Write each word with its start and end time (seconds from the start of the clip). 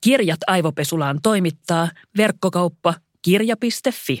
Kirjat 0.00 0.40
aivopesulaan 0.46 1.18
toimittaa 1.22 1.88
verkkokauppa 2.16 2.94
kirja.fi. 3.22 4.18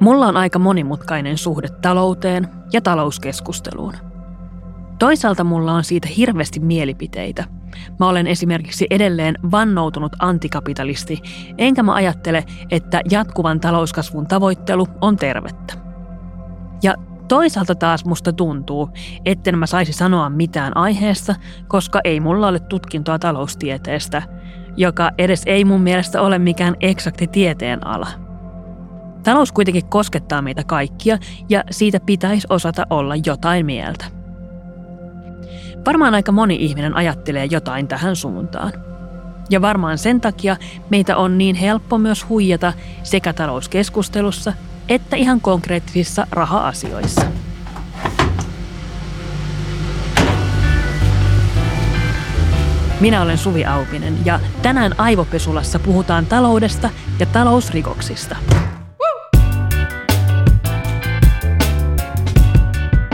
Mulla 0.00 0.26
on 0.26 0.36
aika 0.36 0.58
monimutkainen 0.58 1.38
suhde 1.38 1.68
talouteen 1.82 2.48
ja 2.72 2.80
talouskeskusteluun. 2.80 3.94
Toisaalta 4.98 5.44
mulla 5.44 5.72
on 5.72 5.84
siitä 5.84 6.08
hirveästi 6.08 6.60
mielipiteitä. 6.60 7.55
Mä 7.98 8.08
olen 8.08 8.26
esimerkiksi 8.26 8.86
edelleen 8.90 9.34
vannoutunut 9.50 10.12
antikapitalisti, 10.18 11.22
enkä 11.58 11.82
mä 11.82 11.94
ajattele, 11.94 12.44
että 12.70 13.00
jatkuvan 13.10 13.60
talouskasvun 13.60 14.26
tavoittelu 14.26 14.86
on 15.00 15.16
tervettä. 15.16 15.74
Ja 16.82 16.94
toisaalta 17.28 17.74
taas 17.74 18.04
musta 18.04 18.32
tuntuu, 18.32 18.90
etten 19.24 19.58
mä 19.58 19.66
saisi 19.66 19.92
sanoa 19.92 20.30
mitään 20.30 20.76
aiheesta, 20.76 21.34
koska 21.68 22.00
ei 22.04 22.20
mulla 22.20 22.48
ole 22.48 22.60
tutkintoa 22.60 23.18
taloustieteestä, 23.18 24.22
joka 24.76 25.10
edes 25.18 25.42
ei 25.46 25.64
mun 25.64 25.80
mielestä 25.80 26.22
ole 26.22 26.38
mikään 26.38 26.74
eksakti 26.80 27.26
tieteen 27.26 27.86
ala– 27.86 28.08
Talous 29.26 29.52
kuitenkin 29.52 29.86
koskettaa 29.86 30.42
meitä 30.42 30.64
kaikkia 30.64 31.18
ja 31.48 31.64
siitä 31.70 32.00
pitäisi 32.00 32.46
osata 32.50 32.86
olla 32.90 33.14
jotain 33.26 33.66
mieltä. 33.66 34.04
Varmaan 35.86 36.14
aika 36.14 36.32
moni 36.32 36.56
ihminen 36.60 36.96
ajattelee 36.96 37.44
jotain 37.44 37.88
tähän 37.88 38.16
suuntaan. 38.16 38.72
Ja 39.50 39.60
varmaan 39.60 39.98
sen 39.98 40.20
takia 40.20 40.56
meitä 40.90 41.16
on 41.16 41.38
niin 41.38 41.56
helppo 41.56 41.98
myös 41.98 42.28
huijata 42.28 42.72
sekä 43.02 43.32
talouskeskustelussa 43.32 44.52
että 44.88 45.16
ihan 45.16 45.40
konkreettisissa 45.40 46.26
raha-asioissa. 46.30 47.22
Minä 53.00 53.22
olen 53.22 53.38
Suvi 53.38 53.64
Aupinen 53.64 54.14
ja 54.24 54.40
tänään 54.62 54.94
Aivopesulassa 54.98 55.78
puhutaan 55.78 56.26
taloudesta 56.26 56.90
ja 57.20 57.26
talousrikoksista. 57.26 58.36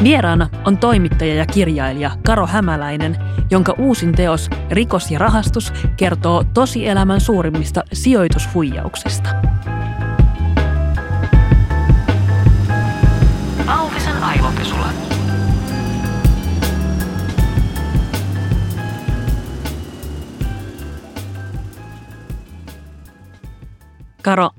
Vieraana 0.02 0.48
on 0.64 0.78
toimittaja 0.78 1.34
ja 1.34 1.46
kirjailija 1.46 2.10
Karo 2.26 2.46
Hämäläinen, 2.46 3.16
jonka 3.50 3.74
uusin 3.78 4.12
teos 4.12 4.50
Rikos 4.70 5.10
ja 5.10 5.18
rahastus 5.18 5.72
kertoo 5.96 6.44
tosielämän 6.54 7.20
suurimmista 7.20 7.82
sijoitushuijauksista. 7.92 9.28
Auvisen 13.66 14.16
aivopesula. 14.22 14.88
Karo, 24.22 24.50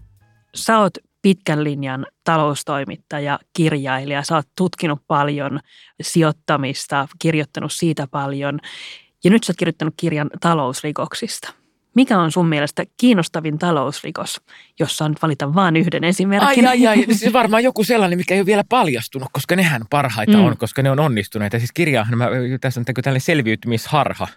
sä 0.56 0.80
oot 0.80 0.98
pitkän 1.22 1.64
linjan 1.64 2.06
taloustoimittaja, 2.24 3.40
kirjailija. 3.54 4.24
Sä 4.24 4.36
oot 4.36 4.48
tutkinut 4.58 5.00
paljon 5.08 5.60
sijoittamista, 6.02 7.08
kirjoittanut 7.20 7.74
siitä 7.74 8.08
paljon 8.08 8.60
ja 9.24 9.30
nyt 9.30 9.44
sä 9.44 9.52
oot 9.52 9.58
kirjoittanut 9.58 9.94
kirjan 9.98 10.30
talousrikoksista. 10.42 11.54
Mikä 11.96 12.20
on 12.20 12.32
sun 12.32 12.48
mielestä 12.48 12.84
kiinnostavin 12.98 13.60
talousrikos, 13.60 14.42
jossa 14.80 15.10
nyt 15.10 15.22
valita 15.22 15.54
vain 15.56 15.76
yhden 15.76 16.04
esimerkin? 16.04 16.68
Ai, 16.68 16.88
ai, 16.88 16.88
ai. 16.88 17.06
Siis 17.16 17.34
varmaan 17.34 17.64
joku 17.64 17.84
sellainen, 17.84 18.18
mikä 18.18 18.34
ei 18.34 18.40
ole 18.40 18.46
vielä 18.46 18.64
paljastunut, 18.70 19.28
koska 19.32 19.56
nehän 19.56 19.82
parhaita 19.90 20.38
mm. 20.38 20.44
on, 20.44 20.58
koska 20.58 20.82
ne 20.82 20.92
on 20.92 21.00
onnistuneita. 21.00 21.58
Siis 21.58 21.72
kirjaahan, 21.72 22.18
mä, 22.18 22.30
tässä 22.62 22.80
on 22.80 22.86
tällainen 22.86 23.22
selviytymisharha. 23.22 24.28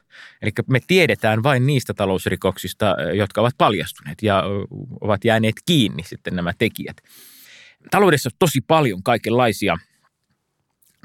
Eli 0.42 0.50
me 0.66 0.80
tiedetään 0.86 1.42
vain 1.42 1.66
niistä 1.66 1.94
talousrikoksista, 1.94 2.96
jotka 3.14 3.40
ovat 3.40 3.54
paljastuneet 3.58 4.22
ja 4.22 4.44
ovat 5.00 5.24
jääneet 5.24 5.56
kiinni 5.66 6.02
sitten 6.02 6.36
nämä 6.36 6.52
tekijät. 6.58 6.96
Taloudessa 7.90 8.28
on 8.28 8.36
tosi 8.38 8.60
paljon 8.60 9.02
kaikenlaisia 9.02 9.76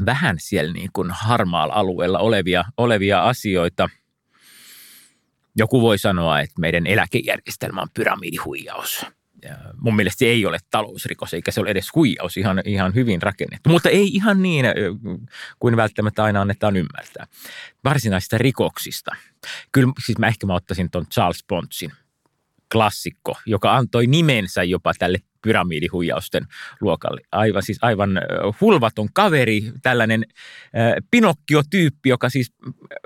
vähän 0.05 0.35
siellä 0.39 0.73
niin 0.73 0.89
kuin 0.93 1.11
harmaalla 1.11 1.73
alueella 1.73 2.19
olevia, 2.19 2.65
olevia 2.77 3.23
asioita– 3.23 3.89
joku 5.55 5.81
voi 5.81 5.97
sanoa, 5.97 6.39
että 6.39 6.61
meidän 6.61 6.87
eläkejärjestelmä 6.87 7.81
on 7.81 7.87
pyramidihuijaus. 7.93 9.05
Ja 9.41 9.55
mun 9.77 9.95
mielestä 9.95 10.19
se 10.19 10.25
ei 10.25 10.45
ole 10.45 10.57
talousrikos, 10.71 11.33
eikä 11.33 11.51
se 11.51 11.61
ole 11.61 11.69
edes 11.69 11.95
huijaus, 11.95 12.37
ihan, 12.37 12.61
ihan 12.65 12.95
hyvin 12.95 13.21
rakennettu. 13.21 13.69
Mutta 13.69 13.89
ei 13.89 14.07
ihan 14.07 14.41
niin 14.41 14.65
kuin 15.59 15.77
välttämättä 15.77 16.23
aina 16.23 16.41
annetaan 16.41 16.75
ymmärtää. 16.75 17.27
Varsinaisista 17.83 18.37
rikoksista. 18.37 19.15
Kyllä 19.71 19.93
siis 20.05 20.17
mä 20.17 20.27
ehkä 20.27 20.47
mä 20.47 20.53
ottaisin 20.55 20.91
tuon 20.91 21.05
Charles 21.07 21.43
Pontzin 21.47 21.91
klassikko, 22.71 23.37
joka 23.45 23.75
antoi 23.75 24.07
nimensä 24.07 24.63
jopa 24.63 24.93
tälle 24.99 25.17
pyramidihuijausten 25.41 26.47
luokalle. 26.81 27.21
Aivan, 27.31 27.63
siis 27.63 27.77
aivan 27.81 28.21
hulvaton 28.61 29.07
kaveri, 29.13 29.71
tällainen 29.81 30.25
äh, 30.77 30.93
Pinokkio-tyyppi, 31.11 32.09
joka 32.09 32.29
siis 32.29 32.53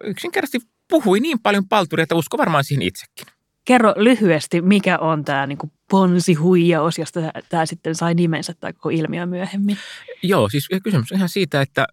yksinkertaisesti 0.04 0.68
puhui 0.90 1.20
niin 1.20 1.40
paljon 1.40 1.68
palturia, 1.68 2.04
että 2.04 2.16
usko 2.16 2.38
varmaan 2.38 2.64
siihen 2.64 2.82
itsekin. 2.82 3.26
Kerro 3.66 3.94
lyhyesti, 3.98 4.62
mikä 4.62 4.98
on 4.98 5.26
tämä 5.26 5.48
niin 5.48 5.58
ponsihuijaus, 5.90 6.98
josta 6.98 7.20
tämä 7.50 7.66
sitten 7.66 7.96
sai 7.96 8.14
nimensä 8.14 8.54
tai 8.60 8.74
koko 8.74 8.90
ilmiö 8.90 9.26
myöhemmin. 9.26 9.78
Joo, 10.24 10.50
siis 10.50 10.68
kysymys 10.84 11.12
on 11.12 11.16
ihan 11.18 11.30
siitä, 11.30 11.62
että 11.62 11.88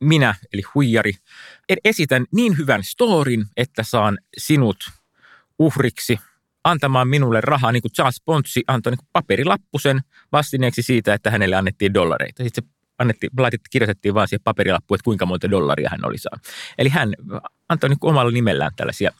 minä, 0.00 0.34
eli 0.52 0.62
huijari, 0.74 1.12
esitän 1.84 2.26
niin 2.32 2.58
hyvän 2.58 2.84
storin, 2.84 3.44
että 3.56 3.82
saan 3.82 4.18
sinut 4.38 4.76
uhriksi 5.58 6.18
antamaan 6.64 7.08
minulle 7.08 7.40
rahaa, 7.40 7.72
niin 7.72 7.82
kuin 7.82 7.92
Charles 7.92 8.22
Ponzi 8.24 8.62
antoi 8.66 8.92
niin 8.92 9.08
paperilappusen 9.12 10.00
vastineeksi 10.32 10.82
siitä, 10.82 11.14
että 11.14 11.30
hänelle 11.30 11.56
annettiin 11.56 11.94
dollareita. 11.94 12.44
Sitten 12.44 12.64
se 12.64 12.70
annettiin, 12.98 13.30
laitettiin, 13.38 13.70
kirjoitettiin 13.70 14.14
vaan 14.14 14.28
siihen 14.28 14.42
paperilappuun, 14.44 14.96
että 14.96 15.04
kuinka 15.04 15.26
monta 15.26 15.50
dollaria 15.50 15.90
hän 15.90 16.06
oli 16.06 16.18
saanut. 16.18 16.46
Eli 16.78 16.88
hän 16.88 17.14
antoi 17.68 17.88
niin 17.90 17.98
omalla 18.00 18.30
nimellään 18.30 18.72
tällaisia 18.76 19.10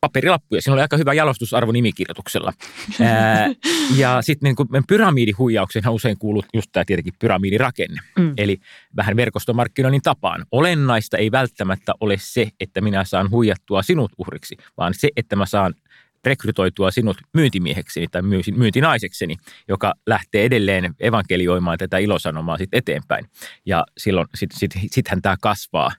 paperilappuja. 0.00 0.62
Siinä 0.62 0.74
oli 0.74 0.82
aika 0.82 0.96
hyvä 0.96 1.14
jalostusarvo 1.14 1.72
nimikirjoituksella. 1.72 2.52
Ää, 3.00 3.48
ja 3.96 4.22
sitten 4.22 4.54
niin 4.58 4.84
pyramidihuijaukseenhan 4.86 5.94
usein 5.94 6.18
kuuluu 6.18 6.44
just 6.54 6.68
tämä 6.72 6.84
tietenkin 6.84 7.14
pyramidirakenne. 7.18 8.00
Mm. 8.18 8.34
Eli 8.36 8.58
vähän 8.96 9.16
verkostomarkkinoinnin 9.16 10.02
tapaan. 10.02 10.46
Olennaista 10.52 11.16
ei 11.16 11.30
välttämättä 11.30 11.92
ole 12.00 12.16
se, 12.20 12.48
että 12.60 12.80
minä 12.80 13.04
saan 13.04 13.30
huijattua 13.30 13.82
sinut 13.82 14.12
uhriksi, 14.18 14.56
vaan 14.76 14.94
se, 14.94 15.08
että 15.16 15.36
mä 15.36 15.46
saan– 15.46 15.74
rekrytoitua 16.24 16.90
sinut 16.90 17.16
myyntimiehekseni 17.34 18.06
tai 18.10 18.22
myyntinaisekseni, 18.56 19.36
joka 19.68 19.94
lähtee 20.06 20.44
edelleen 20.44 20.94
evankelioimaan 21.00 21.78
tätä 21.78 21.98
ilosanomaa 21.98 22.58
sit 22.58 22.68
eteenpäin. 22.72 23.26
Ja 23.66 23.84
silloin 23.98 24.26
sit, 24.34 24.50
sit, 24.54 24.70
sittenhän 24.90 25.22
tämä 25.22 25.36
kasvaa 25.42 25.90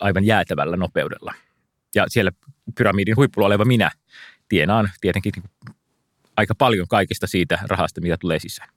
aivan 0.00 0.24
jäätävällä 0.24 0.76
nopeudella. 0.76 1.34
Ja 1.94 2.04
siellä 2.08 2.30
pyramidin 2.74 3.16
huipulla 3.16 3.46
oleva 3.46 3.64
minä 3.64 3.90
tienaan 4.48 4.90
tietenkin 5.00 5.32
aika 6.36 6.54
paljon 6.54 6.88
kaikista 6.88 7.26
siitä 7.26 7.58
rahasta, 7.62 8.00
mitä 8.00 8.16
tulee 8.20 8.38
sisään. 8.38 8.68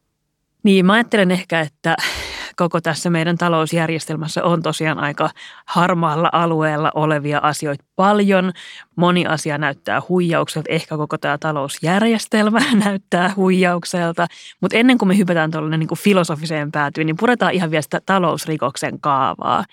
Niin, 0.64 0.86
mä 0.86 0.94
ajattelen 0.94 1.32
ehkä, 1.32 1.60
että 1.60 1.96
koko 2.56 2.82
tässä 2.82 3.10
meidän 3.10 3.38
talousjärjestelmässä 3.38 4.44
on 4.44 4.62
tosiaan 4.62 5.00
aika 5.00 5.30
harmaalla 5.66 6.30
alueella 6.32 6.92
olevia 6.96 7.40
asioita 7.44 7.84
paljon. 7.96 8.52
Moni 8.96 9.26
asia 9.26 9.58
näyttää 9.58 10.02
huijaukselta, 10.10 10.72
ehkä 10.72 10.98
koko 10.98 11.18
tämä 11.18 11.38
talousjärjestelmä 11.38 12.60
näyttää 12.86 13.34
huijaukselta. 13.36 14.28
Mutta 14.62 14.78
ennen 14.78 14.98
kuin 14.98 15.10
me 15.10 15.18
hypätään 15.18 15.52
tuollainen 15.52 15.80
niin 15.80 15.98
filosofiseen 15.98 16.72
päätyyn, 16.72 17.08
niin 17.08 17.18
puretaan 17.18 17.54
ihan 17.54 17.72
vielä 17.72 17.82
sitä 17.82 18.02
talousrikoksen 18.06 19.00
kaavaa. 19.00 19.66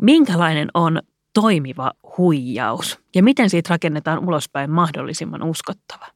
Minkälainen 0.00 0.68
on 0.74 1.02
toimiva 1.34 1.92
huijaus 2.18 2.98
ja 3.14 3.22
miten 3.22 3.50
siitä 3.50 3.70
rakennetaan 3.70 4.28
ulospäin 4.28 4.70
mahdollisimman 4.70 5.42
uskottava? 5.42 6.06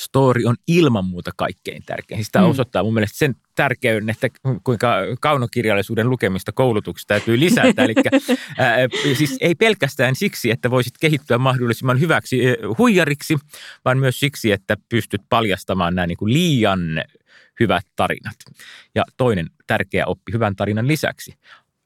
story 0.00 0.44
on 0.44 0.56
ilman 0.66 1.04
muuta 1.04 1.30
kaikkein 1.36 1.82
tärkein. 1.86 2.18
Siis 2.18 2.28
tämä 2.32 2.44
mm. 2.44 2.50
osoittaa 2.50 2.82
mun 2.82 2.94
mielestä 2.94 3.18
sen 3.18 3.36
tärkeyden, 3.60 4.10
että 4.10 4.28
kuinka 4.64 4.94
kaunokirjallisuuden 5.20 6.10
lukemista 6.10 6.52
koulutuksesta 6.52 7.14
täytyy 7.14 7.40
lisätä. 7.40 7.84
Eli 7.84 7.94
ää, 8.58 8.76
siis 9.14 9.36
ei 9.40 9.54
pelkästään 9.54 10.16
siksi, 10.16 10.50
että 10.50 10.70
voisit 10.70 10.94
kehittyä 11.00 11.38
mahdollisimman 11.38 12.00
hyväksi 12.00 12.40
huijariksi, 12.78 13.36
vaan 13.84 13.98
myös 13.98 14.20
siksi, 14.20 14.52
että 14.52 14.76
pystyt 14.88 15.20
paljastamaan 15.28 15.94
nämä 15.94 16.06
niin 16.06 16.16
kuin 16.16 16.32
liian 16.32 16.80
hyvät 17.60 17.86
tarinat. 17.96 18.36
Ja 18.94 19.04
toinen 19.16 19.46
tärkeä 19.66 20.06
oppi 20.06 20.32
hyvän 20.32 20.56
tarinan 20.56 20.88
lisäksi, 20.88 21.34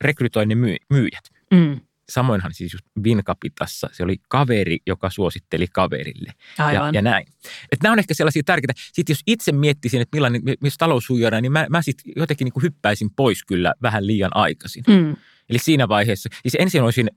rekrytoinnin 0.01 0.59
myy- 0.59 0.85
myyjät. 0.91 1.25
Mm. 1.51 1.81
Samoinhan 2.09 2.55
siis 2.55 2.73
just 2.73 2.87
Vinkapitassa, 3.05 3.89
se 3.93 4.05
oli 4.05 4.17
kaveri, 4.29 4.79
joka 4.87 5.11
suositteli 5.11 5.67
kaverille. 5.73 6.33
Ja, 6.59 6.91
ja 6.93 7.03
näin. 7.03 7.27
Et 7.73 7.83
nämä 7.83 7.93
on 7.93 7.99
ehkä 7.99 8.15
sellaisia 8.15 8.43
tärkeitä. 8.47 8.73
Sitten 8.77 9.13
jos 9.15 9.23
itse 9.27 9.53
miettisin, 9.53 10.01
että 10.01 10.17
millainen, 10.17 10.43
missä 10.61 10.79
talous 10.79 11.09
niin 11.41 11.53
mä, 11.53 11.67
mä 11.71 11.83
sitten 11.83 12.13
jotenkin 12.17 12.45
niin 12.45 12.63
hyppäisin 12.63 13.11
pois 13.17 13.45
kyllä 13.45 13.75
vähän 13.83 14.07
liian 14.07 14.31
aikaisin. 14.35 14.85
Mm. 14.89 15.17
Eli 15.51 15.59
siinä 15.59 15.89
vaiheessa, 15.89 16.29
siis 16.43 16.57
ensin 16.59 16.83
olisin 16.83 17.11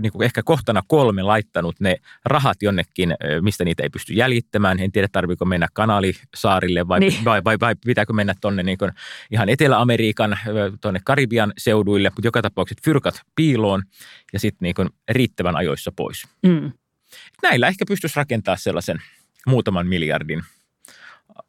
niin 0.00 0.12
kuin 0.12 0.24
ehkä 0.24 0.42
kohtana 0.42 0.82
kolme 0.86 1.22
laittanut 1.22 1.80
ne 1.80 1.96
rahat 2.24 2.62
jonnekin, 2.62 3.14
mistä 3.40 3.64
niitä 3.64 3.82
ei 3.82 3.90
pysty 3.90 4.12
jäljittämään. 4.12 4.80
En 4.80 4.92
tiedä, 4.92 5.08
tarviko 5.12 5.44
mennä 5.44 5.68
kanalisaarille 5.72 6.88
vai, 6.88 7.00
niin. 7.00 7.24
vai, 7.24 7.44
vai, 7.44 7.56
vai 7.60 7.74
pitääkö 7.86 8.12
mennä 8.12 8.34
tuonne 8.40 8.62
niin 8.62 8.78
ihan 9.30 9.48
Etelä-Amerikan, 9.48 10.38
tuonne 10.80 11.00
Karibian 11.04 11.52
seuduille, 11.58 12.10
mutta 12.10 12.26
joka 12.26 12.42
tapauksessa 12.42 12.82
fyrkat 12.84 13.20
piiloon 13.36 13.82
ja 14.32 14.40
sitten 14.40 14.66
niin 14.66 14.90
riittävän 15.08 15.56
ajoissa 15.56 15.92
pois. 15.96 16.28
Mm. 16.42 16.72
Näillä 17.42 17.68
ehkä 17.68 17.84
pystyisi 17.88 18.16
rakentamaan 18.16 18.58
sellaisen 18.58 18.98
muutaman 19.46 19.86
miljardin 19.86 20.42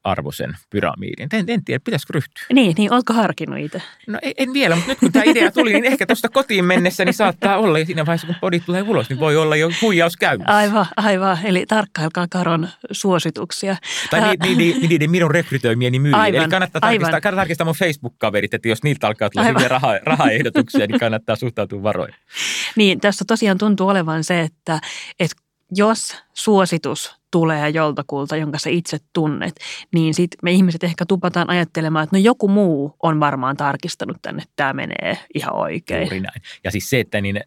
arvoisen 0.04 0.58
pyramidin. 0.70 1.30
En, 1.34 1.46
en 1.48 1.66
tiedä, 1.66 1.80
pitäisikö 1.86 2.14
ryhtyä. 2.14 2.44
Niin, 2.54 2.76
niin 2.78 2.94
oletko 2.94 3.14
harkinnut 3.14 3.60
itse? 3.60 3.82
No 4.08 4.20
en, 4.22 4.34
en 4.38 4.54
vielä, 4.54 4.76
mutta 4.76 4.92
nyt 4.92 5.00
kun 5.00 5.12
tämä 5.12 5.24
idea 5.26 5.52
tuli, 5.52 5.74
niin 5.74 5.86
ehkä 5.86 6.06
tuosta 6.06 6.30
kotiin 6.30 6.66
mennessä 6.66 7.06
niin 7.06 7.14
saattaa 7.14 7.58
olla. 7.58 7.80
Ja 7.80 7.86
siinä 7.86 8.06
vaiheessa, 8.06 8.28
kun 8.28 8.36
podit 8.42 8.66
tulee 8.66 8.82
ulos, 8.82 9.10
niin 9.10 9.20
voi 9.20 9.38
olla 9.38 9.56
jo 9.56 9.70
huijaus 9.82 10.18
käynnissä. 10.18 10.56
Aivan, 10.56 10.86
aivan. 10.98 11.38
Eli 11.44 11.66
tarkkailkaa 11.66 12.28
Karon 12.30 12.70
suosituksia. 12.92 13.76
Tai 14.10 14.22
ni, 14.22 14.56
ni, 14.56 14.56
ni, 14.56 14.88
niiden 14.88 15.12
minun 15.12 15.32
rekrytoimieni 15.32 16.00
myyjiä. 16.00 16.26
Eli 16.26 16.48
kannattaa 16.48 16.82
tarkistaa, 16.82 17.22
kannattaa 17.22 17.32
tarkistaa 17.32 17.66
mun 17.66 17.76
Facebook-kaverit, 17.76 18.54
että 18.54 18.68
jos 18.68 18.84
niiltä 18.84 19.08
alkaa 19.08 19.30
tulla 19.30 19.48
hyviä 19.48 19.68
raha, 19.68 20.00
rahaehdotuksia, 20.04 20.88
niin 20.88 21.00
kannattaa 21.00 21.36
suhtautua 21.36 21.84
varoin. 21.84 22.14
Niin, 22.76 23.00
tässä 23.00 23.26
tosiaan 23.28 23.58
tuntuu 23.58 23.88
olevan 23.88 24.24
se, 24.24 24.42
että, 24.42 24.80
että 25.20 25.43
jos 25.76 26.16
suositus 26.34 27.16
tulee 27.32 27.70
joltakulta, 27.70 28.38
jonka 28.38 28.60
sä 28.60 28.70
itse 28.70 28.98
tunnet, 29.14 29.56
niin 29.94 30.14
sitten 30.14 30.40
me 30.44 30.52
ihmiset 30.52 30.84
ehkä 30.84 31.06
tupataan 31.06 31.50
ajattelemaan, 31.50 32.04
että 32.04 32.16
no 32.16 32.22
joku 32.24 32.48
muu 32.48 32.96
on 33.04 33.20
varmaan 33.20 33.58
tarkistanut 33.58 34.18
tänne, 34.22 34.42
että 34.42 34.54
tämä 34.56 34.74
menee 34.74 35.18
ihan 35.36 35.56
oikein. 35.56 36.02
Juuri 36.02 36.20
näin. 36.20 36.42
Ja 36.64 36.72
siis 36.72 36.90
se, 36.90 37.00
että 37.00 37.22
niin, 37.22 37.42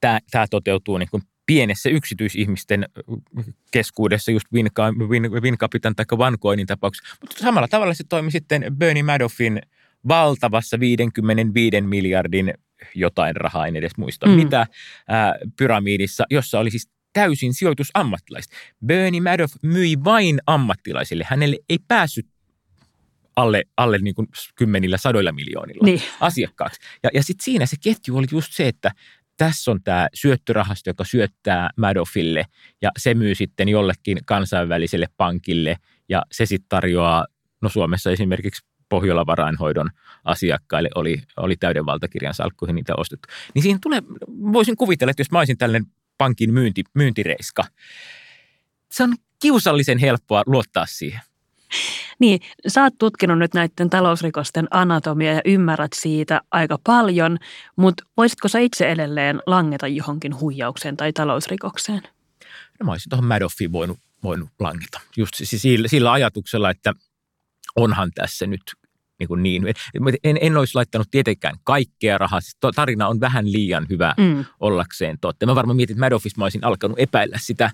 tämä, 0.00 0.46
toteutuu 0.50 0.98
niin 0.98 1.08
kuin 1.10 1.22
pienessä 1.46 1.88
yksityisihmisten 1.88 2.88
keskuudessa, 3.70 4.30
just 4.30 4.46
Wincapitan 5.42 5.94
tai 5.96 6.06
OneCoinin 6.10 6.66
tapauksessa. 6.66 7.16
Mutta 7.20 7.38
samalla 7.38 7.68
tavalla 7.68 7.94
se 7.94 8.04
toimi 8.08 8.30
sitten 8.30 8.64
Bernie 8.78 9.02
Madoffin 9.02 9.60
valtavassa 10.08 10.80
55 10.80 11.80
miljardin 11.80 12.54
jotain 12.94 13.36
rahaa, 13.36 13.66
en 13.66 13.76
edes 13.76 13.96
muista 13.96 14.26
mm. 14.26 14.32
mitä, 14.32 14.66
ää, 15.08 15.34
pyramidissa, 15.56 16.24
jossa 16.30 16.58
oli 16.58 16.70
siis 16.70 16.90
täysin 17.18 17.54
sijoitusammattilaiset. 17.54 18.52
Bernie 18.86 19.20
Madoff 19.20 19.54
myi 19.62 20.04
vain 20.04 20.38
ammattilaisille. 20.46 21.24
Hänelle 21.28 21.56
ei 21.68 21.78
päässyt 21.88 22.26
alle, 23.36 23.64
alle 23.76 23.98
niin 23.98 24.14
kuin 24.14 24.28
kymmenillä, 24.54 24.96
sadoilla 24.96 25.32
miljoonilla 25.32 25.84
niin. 25.84 26.02
asiakkaaksi. 26.20 26.80
Ja, 27.02 27.10
ja 27.14 27.22
sitten 27.22 27.44
siinä 27.44 27.66
se 27.66 27.76
ketju 27.82 28.16
oli 28.16 28.26
just 28.30 28.52
se, 28.52 28.68
että 28.68 28.90
tässä 29.36 29.70
on 29.70 29.82
tämä 29.82 30.08
syöttörahasto, 30.14 30.90
joka 30.90 31.04
syöttää 31.04 31.70
Madoffille 31.76 32.44
ja 32.82 32.90
se 32.98 33.14
myy 33.14 33.34
sitten 33.34 33.68
jollekin 33.68 34.18
kansainväliselle 34.26 35.06
pankille 35.16 35.76
ja 36.08 36.22
se 36.32 36.46
sitten 36.46 36.68
tarjoaa, 36.68 37.26
no 37.62 37.68
Suomessa 37.68 38.10
esimerkiksi 38.10 38.66
Pohjola-varainhoidon 38.88 39.90
asiakkaille 40.24 40.88
oli, 40.94 41.22
oli 41.36 41.56
täyden 41.56 41.86
valtakirjan 41.86 42.34
salkkuihin 42.34 42.74
niitä 42.74 42.94
ostettu. 42.96 43.28
Niin 43.54 43.62
siinä 43.62 43.78
tulee, 43.82 44.02
voisin 44.52 44.76
kuvitella, 44.76 45.10
että 45.10 45.20
jos 45.20 45.30
mä 45.30 45.38
olisin 45.38 45.58
tällainen 45.58 45.86
pankin 46.18 46.54
myynti, 46.54 46.84
myyntireiska. 46.94 47.64
Se 48.92 49.02
on 49.02 49.14
kiusallisen 49.42 49.98
helppoa 49.98 50.42
luottaa 50.46 50.86
siihen. 50.86 51.20
Niin, 52.18 52.40
sä 52.66 52.82
oot 52.82 52.94
tutkinut 52.98 53.38
nyt 53.38 53.54
näiden 53.54 53.90
talousrikosten 53.90 54.68
anatomia 54.70 55.32
ja 55.32 55.40
ymmärrät 55.44 55.92
siitä 55.94 56.40
aika 56.50 56.78
paljon, 56.86 57.38
mutta 57.76 58.04
voisitko 58.16 58.48
sä 58.48 58.58
itse 58.58 58.90
edelleen 58.90 59.40
langeta 59.46 59.88
johonkin 59.88 60.40
huijaukseen 60.40 60.96
tai 60.96 61.12
talousrikokseen? 61.12 62.02
No 62.80 62.84
mä 62.84 62.90
olisin 62.90 63.10
tuohon 63.10 63.24
Madoffiin 63.24 63.72
voinut, 63.72 63.98
voinut 64.22 64.48
langeta. 64.58 65.00
Just 65.16 65.34
sillä, 65.34 65.88
sillä 65.88 66.12
ajatuksella, 66.12 66.70
että 66.70 66.92
onhan 67.76 68.10
tässä 68.14 68.46
nyt 68.46 68.62
niin, 69.18 69.28
kuin 69.28 69.42
niin. 69.42 69.62
En, 70.24 70.38
en 70.40 70.56
olisi 70.56 70.74
laittanut 70.74 71.08
tietenkään 71.10 71.56
kaikkea 71.64 72.18
rahaa. 72.18 72.40
Siis 72.40 72.56
tarina 72.74 73.08
on 73.08 73.20
vähän 73.20 73.52
liian 73.52 73.86
hyvä 73.90 74.14
mm. 74.18 74.44
ollakseen 74.60 75.18
totta. 75.20 75.46
Mä 75.46 75.54
varmaan 75.54 75.76
mietin, 75.76 75.94
että 75.94 76.06
Madoffissa 76.06 76.38
mä 76.38 76.44
olisin 76.44 76.64
alkanut 76.64 76.98
epäillä 76.98 77.38
sitä 77.40 77.70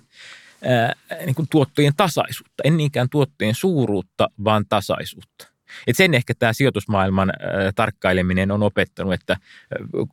ää, 0.65 0.93
niin 1.25 1.35
kuin 1.35 1.47
tuottojen 1.51 1.93
tasaisuutta. 1.97 2.63
En 2.63 2.77
niinkään 2.77 3.09
tuottojen 3.09 3.55
suuruutta, 3.55 4.29
vaan 4.43 4.65
tasaisuutta. 4.69 5.47
Et 5.87 5.97
sen 5.97 6.13
ehkä 6.13 6.33
tämä 6.39 6.53
sijoitusmaailman 6.53 7.29
äh, 7.29 7.73
tarkkaileminen 7.75 8.51
on 8.51 8.63
opettanut, 8.63 9.13
että 9.13 9.37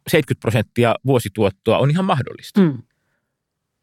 70 0.08 0.40
prosenttia 0.40 0.94
vuosituottoa 1.06 1.78
on 1.78 1.90
ihan 1.90 2.04
mahdollista. 2.04 2.60
Mm. 2.60 2.82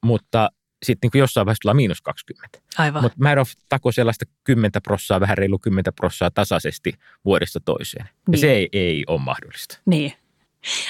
Mutta 0.03 0.49
sitten 0.83 1.09
niin 1.13 1.19
jossain 1.19 1.45
vaiheessa 1.45 1.61
tullaan 1.61 1.75
miinus 1.75 2.01
20. 2.01 2.59
Aivan. 2.77 3.01
Mutta 3.01 3.17
Madoff 3.23 3.51
takoi 3.69 3.93
sellaista 3.93 4.25
10 4.43 4.71
prossaa, 4.83 5.19
vähän 5.19 5.37
reilu 5.37 5.59
10 5.59 5.93
prossaa 5.95 6.31
tasaisesti 6.31 6.93
vuodesta 7.25 7.59
toiseen. 7.59 8.05
Niin. 8.05 8.31
Ja 8.31 8.37
se 8.37 8.51
ei, 8.51 8.69
ei 8.73 9.03
ole 9.07 9.21
mahdollista. 9.21 9.79
Niin. 9.85 10.13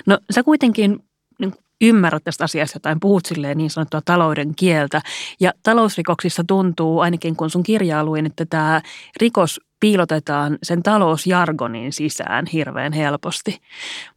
No 0.06 0.20
sä 0.32 0.44
kuitenkin 0.44 1.04
niin 1.40 1.54
ymmärrät 1.82 2.24
tästä 2.24 2.44
asiasta 2.44 2.76
jotain, 2.76 3.00
puhut 3.00 3.26
silleen 3.26 3.58
niin 3.58 3.70
sanottua 3.70 4.02
talouden 4.06 4.56
kieltä. 4.56 5.02
Ja 5.40 5.52
talousrikoksissa 5.64 6.44
tuntuu, 6.48 7.00
ainakin 7.00 7.36
kun 7.36 7.50
sun 7.50 7.64
kirjaa 7.64 8.04
luin, 8.04 8.26
että 8.26 8.46
tämä 8.46 8.82
rikos 9.22 9.62
piilotetaan 9.80 10.58
sen 10.64 10.84
talousjargonin 10.84 11.94
sisään 11.94 12.46
hirveän 12.54 12.94
helposti. 12.94 13.62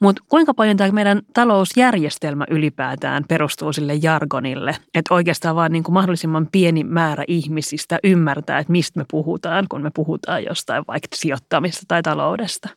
Mutta 0.00 0.22
kuinka 0.28 0.54
paljon 0.54 0.76
tämä 0.76 0.92
meidän 0.92 1.22
talousjärjestelmä 1.34 2.44
ylipäätään 2.50 3.24
perustuu 3.28 3.72
sille 3.72 3.94
jargonille? 4.02 4.76
Että 4.94 5.14
oikeastaan 5.14 5.56
vaan 5.56 5.72
niin 5.72 5.82
kuin 5.82 5.94
mahdollisimman 5.94 6.48
pieni 6.52 6.84
määrä 6.84 7.24
ihmisistä 7.28 7.98
ymmärtää, 8.04 8.58
että 8.58 8.72
mistä 8.72 9.00
me 9.00 9.04
puhutaan, 9.10 9.66
kun 9.68 9.82
me 9.82 9.90
puhutaan 9.94 10.44
jostain 10.44 10.84
vaikka 10.88 11.16
sijoittamista 11.16 11.82
tai 11.88 12.02
taloudesta 12.02 12.68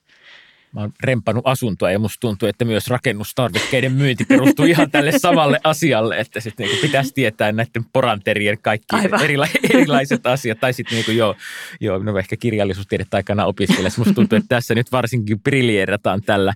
mä 0.76 0.82
oon 0.82 0.92
rempannut 1.04 1.48
asuntoa 1.48 1.92
ja 1.92 2.00
musta 2.00 2.20
tuntuu, 2.20 2.50
että 2.50 2.66
myös 2.66 2.88
rakennustarvikkeiden 2.88 3.92
myynti 3.92 4.26
perustuu 4.26 4.66
ihan 4.66 4.92
tälle 4.92 5.20
samalle 5.20 5.60
asialle, 5.64 6.20
että 6.20 6.40
sitten 6.40 6.68
niinku 6.68 6.82
pitäisi 6.82 7.14
tietää 7.14 7.52
näiden 7.52 7.86
poranterien 7.94 8.58
kaikki 8.62 8.96
erila- 8.96 9.60
erilaiset 9.74 10.28
asiat. 10.28 10.60
Tai 10.60 10.74
sitten 10.74 10.96
niinku 10.96 11.12
joo, 11.12 11.36
joo, 11.80 11.98
no 11.98 12.18
ehkä 12.18 12.38
kirjallisuustiedettä 12.38 13.18
aikana 13.18 13.46
opiskellessa. 13.46 14.02
Musta 14.02 14.14
tuntuu, 14.14 14.38
että 14.38 14.56
tässä 14.56 14.76
nyt 14.76 14.92
varsinkin 14.92 15.40
brillierataan 15.40 16.22
tällä. 16.22 16.54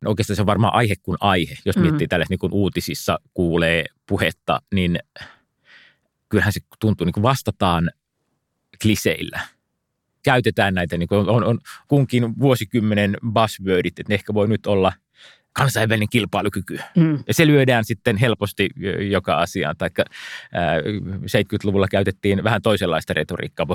No 0.00 0.10
oikeastaan 0.10 0.36
se 0.36 0.42
on 0.42 0.46
varmaan 0.46 0.74
aihe 0.74 0.94
kuin 1.02 1.18
aihe. 1.20 1.54
Jos 1.64 1.76
mm. 1.76 1.82
miettii 1.82 2.08
niin 2.28 2.38
uutisissa 2.52 3.18
kuulee 3.34 3.84
puhetta, 4.06 4.62
niin 4.74 4.98
kyllähän 6.28 6.52
se 6.52 6.60
tuntuu, 6.80 7.04
niin 7.04 7.12
kuin 7.12 7.22
vastataan 7.22 7.90
kliseillä– 8.82 9.40
käytetään 10.22 10.74
näitä, 10.74 10.98
niin 10.98 11.08
kuin 11.08 11.28
on, 11.28 11.44
on 11.44 11.58
kunkin 11.88 12.38
vuosikymmenen 12.38 13.16
buzzwordit, 13.32 13.98
että 13.98 14.10
ne 14.10 14.14
ehkä 14.14 14.34
voi 14.34 14.48
nyt 14.48 14.66
olla 14.66 14.92
kansainvälinen 15.52 16.08
kilpailukyky. 16.08 16.78
Mm. 16.96 17.18
Ja 17.26 17.34
se 17.34 17.46
lyödään 17.46 17.84
sitten 17.84 18.16
helposti 18.16 18.70
joka 19.10 19.34
asiaan. 19.34 19.76
Taikka 19.76 20.04
70-luvulla 21.26 21.88
käytettiin 21.88 22.44
vähän 22.44 22.62
toisenlaista 22.62 23.12
retoriikkaa, 23.12 23.66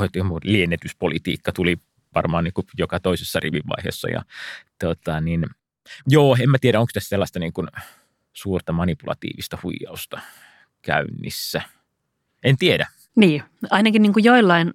liennetyspolitiikka 0.43 1.51
tuli 1.51 1.77
varmaan 2.15 2.43
niin 2.43 2.53
kuin 2.53 2.65
joka 2.77 2.99
toisessa 2.99 3.39
rivivaiheessa. 3.39 4.09
Ja, 4.09 4.21
tota, 4.79 5.21
niin, 5.21 5.45
joo, 6.07 6.37
en 6.39 6.49
mä 6.49 6.57
tiedä, 6.61 6.79
onko 6.79 6.89
tässä 6.93 7.09
sellaista 7.09 7.39
niin 7.39 7.53
kuin 7.53 7.67
suurta 8.33 8.73
manipulatiivista 8.73 9.57
huijausta 9.63 10.19
käynnissä. 10.81 11.61
En 12.43 12.57
tiedä. 12.57 12.87
Niin, 13.15 13.43
ainakin 13.69 14.01
niin 14.01 14.13
kuin 14.13 14.23
joillain 14.23 14.73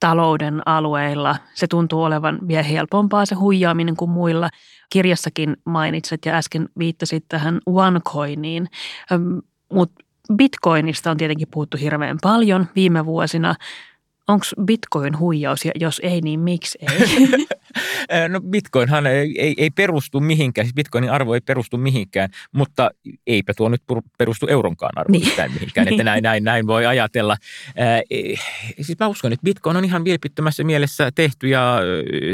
talouden 0.00 0.62
alueilla. 0.66 1.36
Se 1.54 1.66
tuntuu 1.66 2.02
olevan 2.02 2.38
vielä 2.48 2.62
helpompaa 2.62 3.26
se 3.26 3.34
huijaaminen 3.34 3.96
kuin 3.96 4.10
muilla. 4.10 4.48
Kirjassakin 4.90 5.56
mainitset 5.64 6.26
ja 6.26 6.34
äsken 6.34 6.68
viittasit 6.78 7.24
tähän 7.28 7.60
OneCoiniin, 7.66 8.66
mutta 9.72 10.04
Bitcoinista 10.36 11.10
on 11.10 11.16
tietenkin 11.16 11.48
puhuttu 11.50 11.76
hirveän 11.76 12.18
paljon 12.22 12.66
viime 12.76 13.06
vuosina. 13.06 13.54
onko 14.28 14.44
bitcoin 14.64 15.18
huijaus 15.18 15.64
ja 15.64 15.72
jos 15.74 16.00
ei, 16.04 16.20
niin 16.20 16.40
miksi 16.40 16.78
ei? 16.80 17.28
no 18.28 18.40
bitcoinhan 18.40 19.06
ei, 19.06 19.34
ei, 19.38 19.54
ei 19.58 19.70
perustu 19.70 20.20
mihinkään, 20.20 20.66
siis 20.66 20.74
bitcoinin 20.74 21.10
arvo 21.10 21.34
ei 21.34 21.40
perustu 21.40 21.76
mihinkään, 21.76 22.28
mutta 22.52 22.90
eipä 23.26 23.54
tuo 23.56 23.68
nyt 23.68 23.82
perustu 24.18 24.46
euronkaan 24.46 24.92
arvoon 24.96 25.20
niin. 25.20 25.52
mihinkään, 25.54 25.88
että 25.88 26.04
näin, 26.04 26.22
näin, 26.22 26.44
näin 26.44 26.66
voi 26.66 26.86
ajatella. 26.86 27.36
Ää, 27.76 28.02
siis 28.80 28.98
mä 29.00 29.06
uskon, 29.06 29.32
että 29.32 29.44
bitcoin 29.44 29.76
on 29.76 29.84
ihan 29.84 30.04
vilpittömässä 30.04 30.64
mielessä 30.64 31.10
tehty 31.14 31.48
ja 31.48 31.80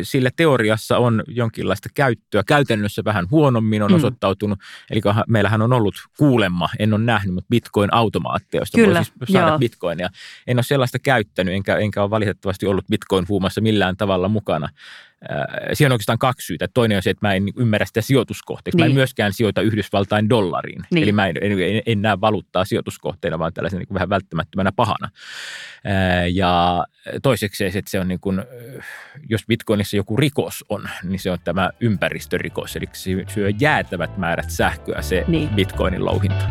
sillä 0.03 0.31
teoriassa 0.37 0.99
on 0.99 1.23
jonkinlaista 1.29 1.89
käyttöä. 1.95 2.43
Käytännössä 2.47 3.05
vähän 3.05 3.27
huonommin 3.31 3.83
on 3.83 3.91
mm. 3.91 3.97
osoittautunut, 3.97 4.59
eli 4.91 5.01
meillähän 5.29 5.63
on 5.63 5.73
ollut 5.73 5.95
kuulemma, 6.19 6.69
en 6.79 6.95
ole 6.95 7.03
nähnyt, 7.03 7.35
mutta 7.35 7.49
bitcoin-automaatteja, 7.51 8.61
joista 8.61 8.79
Kyllä, 8.79 8.99
voi 8.99 9.05
siis 9.05 9.33
saada 9.33 9.49
joo. 9.49 9.59
bitcoinia. 9.59 10.09
En 10.47 10.57
ole 10.57 10.63
sellaista 10.63 10.99
käyttänyt, 10.99 11.55
enkä, 11.55 11.77
enkä 11.77 12.03
ole 12.03 12.11
valitettavasti 12.11 12.67
ollut 12.67 12.85
bitcoin-huumassa 12.91 13.61
millään 13.61 13.97
tavalla 13.97 14.29
mukana. 14.29 14.69
Siihen 15.73 15.93
on 15.93 15.95
oikeastaan 15.95 16.19
kaksi 16.19 16.47
syytä. 16.47 16.69
Toinen 16.75 16.97
on 16.97 17.03
se, 17.03 17.11
että 17.11 17.27
mä 17.27 17.35
en 17.35 17.45
ymmärrä 17.57 17.87
sitä 17.87 18.01
sijoituskohteeksi. 18.01 18.77
Niin. 18.77 18.83
Mä 18.83 18.87
en 18.87 18.89
niin. 18.89 18.97
myöskään 18.97 19.33
sijoita 19.33 19.61
Yhdysvaltain 19.61 20.29
dollariin. 20.29 20.83
Niin. 20.91 21.03
Eli 21.03 21.13
mä 21.13 21.27
en, 21.27 21.37
en, 21.41 21.83
en 21.87 22.03
näe 22.03 22.21
valuuttaa 22.21 22.65
sijoituskohteena, 22.65 23.39
vaan 23.39 23.53
tällaisen 23.53 23.79
niin 23.79 23.89
kuin 23.89 23.95
vähän 23.95 24.09
välttämättömänä 24.09 24.73
pahana. 24.77 25.09
Ja 26.33 26.85
toiseksi 27.23 27.71
se, 27.71 27.79
että 27.79 27.91
se 27.91 28.01
on 28.01 28.09
niin 28.09 28.21
kuin, 28.21 28.43
jos 29.29 29.47
Bitcoinissa 29.47 29.97
joku 29.97 30.17
rikos 30.17 30.65
on, 30.69 30.89
niin 31.03 31.19
se 31.19 31.31
on 31.31 31.39
tämä 31.45 31.71
ympäristörikos. 31.81 32.77
Eli 32.77 32.87
se 32.93 33.11
syö 33.29 33.51
jäätävät 33.61 34.19
määrät 34.19 34.51
sähköä 34.51 35.03
se 35.03 35.25
niin. 35.29 35.49
Bitcoinin 35.49 36.05
louhinta. 36.05 36.45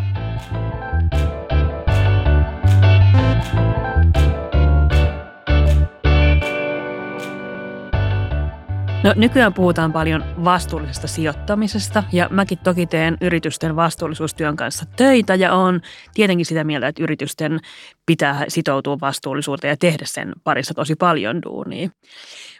No 9.06 9.12
nykyään 9.16 9.54
puhutaan 9.54 9.92
paljon 9.92 10.24
vastuullisesta 10.44 11.06
sijoittamisesta 11.06 12.04
ja 12.12 12.28
mäkin 12.30 12.58
toki 12.58 12.86
teen 12.86 13.16
yritysten 13.20 13.76
vastuullisuustyön 13.76 14.56
kanssa 14.56 14.84
töitä 14.96 15.34
ja 15.34 15.54
on 15.54 15.80
tietenkin 16.14 16.46
sitä 16.46 16.64
mieltä, 16.64 16.88
että 16.88 17.02
yritysten 17.02 17.60
pitää 18.06 18.44
sitoutua 18.48 19.00
vastuullisuuteen 19.00 19.70
ja 19.70 19.76
tehdä 19.76 20.04
sen 20.04 20.32
parissa 20.44 20.74
tosi 20.74 20.94
paljon 20.94 21.42
duunia. 21.42 21.88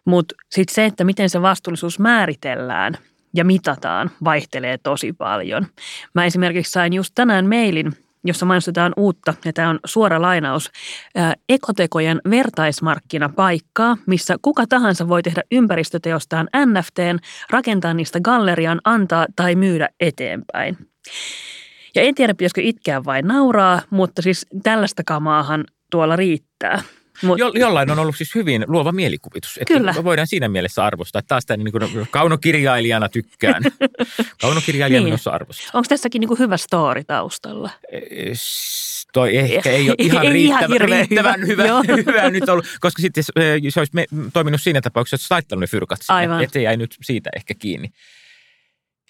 Mutta 0.05 0.35
sitten 0.51 0.75
se, 0.75 0.85
että 0.85 1.05
miten 1.05 1.31
se 1.31 1.43
vastuullisuus 1.43 1.99
määritellään 1.99 2.95
ja 3.35 3.45
mitataan, 3.45 4.11
vaihtelee 4.25 4.79
tosi 4.79 5.13
paljon. 5.13 5.67
Mä 6.15 6.25
esimerkiksi 6.25 6.73
sain 6.73 6.93
just 6.93 7.13
tänään 7.15 7.47
mailin 7.47 7.93
jossa 8.25 8.47
mainostetaan 8.47 8.93
uutta, 8.97 9.35
ja 9.45 9.53
tämä 9.53 9.71
on 9.71 9.79
suora 9.87 10.23
lainaus, 10.23 10.71
ekotekojen 11.49 12.21
vertaismarkkinapaikkaa, 12.31 13.97
missä 14.07 14.37
kuka 14.43 14.67
tahansa 14.69 15.09
voi 15.09 15.23
tehdä 15.23 15.43
ympäristöteostaan 15.53 16.49
NFTn, 16.67 17.19
rakentaa 17.51 17.95
niistä 17.95 18.21
gallerian, 18.21 18.81
antaa 18.85 19.27
tai 19.37 19.55
myydä 19.55 19.89
eteenpäin. 20.01 20.77
Ja 21.95 22.03
en 22.03 22.15
tiedä, 22.15 22.35
pitäisikö 22.35 22.61
itkeä 22.61 23.05
vai 23.05 23.23
nauraa, 23.23 23.83
mutta 23.91 24.23
siis 24.23 24.47
tällaista 24.63 25.03
kamaahan 25.07 25.65
tuolla 25.91 26.17
riittää. 26.17 26.83
Mut, 27.23 27.39
jo, 27.39 27.53
jollain 27.55 27.91
on 27.91 27.99
ollut 27.99 28.17
siis 28.17 28.35
hyvin 28.35 28.65
luova 28.67 28.93
mielikuvitus. 28.93 29.59
Että 29.61 29.75
kyllä. 29.75 29.95
Voidaan 30.05 30.27
siinä 30.27 30.49
mielessä 30.49 30.85
arvostaa. 30.85 31.23
Taas 31.23 31.47
tämän 31.47 31.65
niin 31.65 31.73
kuin 31.73 32.07
kaunokirjailijana 32.11 33.09
tykkään. 33.09 33.63
kaunokirjailijana 34.43 35.05
niin. 35.05 35.13
myös 35.13 35.27
arvostaa. 35.27 35.71
Onko 35.75 35.87
tässäkin 35.89 36.21
niin 36.21 36.29
kuin 36.29 36.39
hyvä 36.39 36.57
story 36.57 37.05
taustalla? 37.05 37.71
Toi 39.13 39.37
ehkä 39.37 39.71
ei 39.71 39.91
ole 39.91 39.97
ihan, 39.99 40.25
ei 40.25 40.33
riittävän, 40.33 40.77
ihan 40.77 40.89
riittävän 40.89 41.47
hyvä, 41.47 41.65
hyvä, 41.65 42.03
hyvä 42.13 42.31
nyt 42.31 42.49
ollut, 42.49 42.67
koska 42.81 43.03
sitten 43.03 43.25
se, 43.25 43.33
se 43.69 43.81
olisi 43.81 43.93
toiminut 44.33 44.61
siinä 44.61 44.81
tapauksessa, 44.81 45.25
että 45.25 45.35
laittanut 45.35 45.61
ne 45.61 45.67
fyrkat 45.67 45.99
sinne, 46.03 46.43
että 46.43 46.53
se 46.53 46.63
jäi 46.63 46.77
nyt 46.77 46.97
siitä 47.03 47.31
ehkä 47.37 47.55
kiinni. 47.55 47.91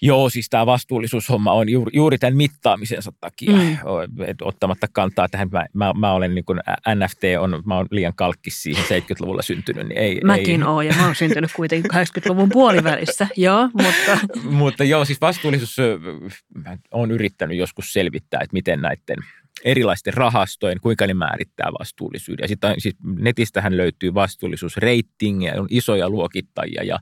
Joo, 0.01 0.29
siis 0.29 0.49
tämä 0.49 0.65
vastuullisuushomma 0.65 1.53
on 1.53 1.69
juuri, 1.69 1.91
juuri 1.93 2.17
tämän 2.17 2.37
mittaamisensa 2.37 3.11
takia, 3.21 3.51
mm. 3.51 3.77
ottamatta 4.41 4.87
kantaa 4.91 5.29
tähän. 5.29 5.49
Mä, 5.51 5.65
mä, 5.73 5.93
mä 5.93 6.11
olen 6.11 6.35
niin 6.35 6.45
kuin 6.45 6.59
NFT, 6.95 7.21
on, 7.39 7.63
mä 7.65 7.77
olen 7.77 7.87
liian 7.91 8.15
kalkkis 8.15 8.63
siihen 8.63 8.83
70-luvulla 8.83 9.41
syntynyt. 9.41 9.87
Niin 9.87 9.97
ei, 9.97 10.19
Mäkin 10.23 10.61
ei. 10.61 10.67
olen 10.67 10.87
ja 10.87 10.93
mä 10.97 11.03
olen 11.03 11.15
syntynyt 11.15 11.51
kuitenkin 11.55 11.91
80-luvun 11.91 12.49
puolivälissä, 12.49 13.27
joo, 13.37 13.69
mutta... 13.73 14.19
mutta 14.43 14.83
joo, 14.83 15.05
siis 15.05 15.21
vastuullisuus, 15.21 15.77
mä 16.65 16.77
olen 16.91 17.11
yrittänyt 17.11 17.57
joskus 17.57 17.93
selvittää, 17.93 18.39
että 18.43 18.53
miten 18.53 18.81
näiden 18.81 19.17
erilaisten 19.63 20.13
rahastojen, 20.13 20.79
kuinka 20.81 21.07
ne 21.07 21.13
määrittää 21.13 21.71
vastuullisuuden. 21.79 22.43
Ja 22.43 22.47
sitten 22.47 22.75
siis 22.77 22.95
netistähän 23.03 23.77
löytyy 23.77 24.13
vastuullisuusreitingiä, 24.13 25.53
on 25.57 25.67
isoja 25.69 26.09
luokittajia 26.09 26.83
ja 26.83 26.99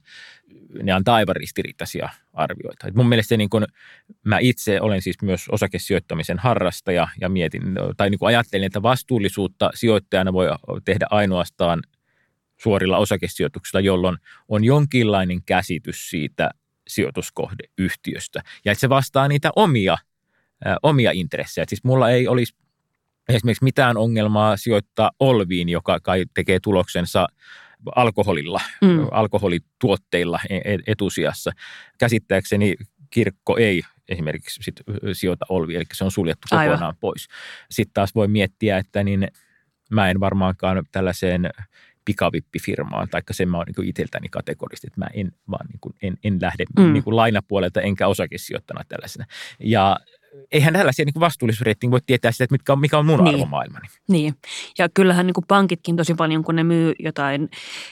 ne 0.84 0.92
antaa 0.92 1.16
aivan 1.16 1.36
ristiriitaisia 1.36 2.10
arvioita. 2.34 2.88
Et 2.88 2.96
mun 2.96 3.10
mielestä 3.10 3.38
niin 3.38 3.50
kun, 3.50 3.66
mä 4.24 4.40
itse 4.40 4.82
olen 4.82 5.02
siis 5.02 5.22
myös 5.22 5.46
osakesijoittamisen 5.50 6.40
harrastaja 6.40 7.08
ja 7.22 7.30
mietin, 7.30 7.64
tai 7.98 8.10
niin 8.10 8.20
ajattelin, 8.22 8.66
että 8.66 8.82
vastuullisuutta 8.82 9.70
sijoittajana 9.74 10.34
voi 10.34 10.48
tehdä 10.86 11.08
ainoastaan 11.10 11.82
suorilla 12.58 12.98
osakesijoituksilla, 12.98 13.82
jolloin 13.82 14.18
on 14.48 14.64
jonkinlainen 14.64 15.44
käsitys 15.44 16.10
siitä 16.10 16.52
sijoituskohdeyhtiöstä. 16.88 18.42
Ja 18.66 18.72
että 18.72 18.80
se 18.80 18.90
vastaa 18.90 19.28
niitä 19.28 19.52
omia, 19.56 19.98
omia 20.84 21.12
intressejä. 21.12 21.64
Et 21.64 21.70
siis 21.70 21.84
mulla 21.84 22.10
ei 22.10 22.28
olisi 22.28 22.56
esimerkiksi 23.30 23.64
mitään 23.64 23.98
ongelmaa 23.98 24.58
sijoittaa 24.58 25.12
Olviin, 25.20 25.70
joka 25.70 26.00
kai 26.00 26.24
tekee 26.34 26.60
tuloksensa 26.60 27.28
alkoholilla, 27.96 28.62
mm. 28.82 29.08
alkoholituotteilla 29.12 30.40
e-, 30.50 30.58
e-, 30.58 30.80
etusijassa. 30.88 31.52
Käsittääkseni 31.98 32.76
kirkko 33.10 33.58
ei 33.58 33.82
esimerkiksi 34.10 34.64
sit 34.64 34.82
sijoita 35.14 35.46
olvi, 35.50 35.76
eli 35.76 35.86
se 35.94 36.04
on 36.04 36.12
suljettu 36.12 36.48
kokonaan 36.50 36.82
Aivan. 36.82 36.96
pois. 37.00 37.28
Sitten 37.72 37.94
taas 37.94 38.16
voi 38.16 38.28
miettiä, 38.28 38.78
että 38.78 39.04
niin 39.04 39.28
mä 39.92 40.10
en 40.10 40.20
varmaankaan 40.20 40.84
tällaiseen 40.92 41.50
pikavippifirmaan, 42.06 43.08
taikka 43.10 43.34
sen 43.34 43.50
mä 43.50 43.58
oon 43.58 43.66
niin 43.78 43.90
itseltäni 43.90 44.30
kategorisesti, 44.30 44.88
että 44.88 45.00
mä 45.00 45.08
en 45.14 45.32
vaan 45.52 45.68
niin 45.68 45.80
kuin, 45.80 45.96
en, 46.02 46.18
en 46.24 46.38
lähde 46.42 46.66
mm. 46.80 46.94
niin 46.94 47.04
kuin 47.04 47.16
lainapuolelta 47.16 47.82
enkä 47.82 48.08
osakesijoittana 48.08 48.84
tällaisena. 48.88 49.26
Ja 49.60 49.98
eihän 50.52 50.74
tällaisia 50.74 51.06
niin 51.06 51.20
vastuullisuusreitin 51.20 51.92
voi 51.92 52.00
tietää 52.06 52.32
sitä, 52.32 52.44
että 52.44 52.54
mitkä 52.54 52.74
on, 52.74 52.80
mikä 52.80 52.98
on 52.98 53.06
mun 53.06 53.24
niin. 53.24 53.36
arvomaailmani. 53.36 53.88
Niin, 54.08 54.36
ja 54.78 54.90
kyllähän 54.90 55.28
niin 55.28 55.34
kuin 55.34 55.46
pankitkin 55.48 55.96
tosi 55.96 56.14
paljon, 56.14 56.44
kun 56.44 56.56
ne 56.56 56.64
myy 56.64 56.94
jotain 57.00 57.50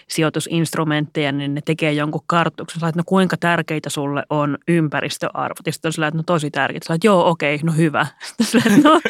sijoitusinstrumentteja, 0.07 1.31
niin 1.31 1.53
ne 1.53 1.61
tekee 1.65 1.93
jonkun 1.93 2.21
kartoituksen, 2.27 2.89
että 2.89 2.99
no 2.99 3.03
kuinka 3.05 3.37
tärkeitä 3.37 3.89
sulle 3.89 4.23
on 4.29 4.57
ympäristöarvot. 4.67 5.65
Ja 5.65 5.71
sitten 5.71 5.89
on 5.89 5.93
sillä, 5.93 6.07
että 6.07 6.17
no 6.17 6.23
tosi 6.23 6.51
tärkeitä. 6.51 6.85
Sillä, 6.85 6.95
että 6.95 7.07
joo, 7.07 7.29
okei, 7.29 7.59
no 7.63 7.73
hyvä. 7.73 8.07
Sitten 8.41 8.83
no 8.83 9.01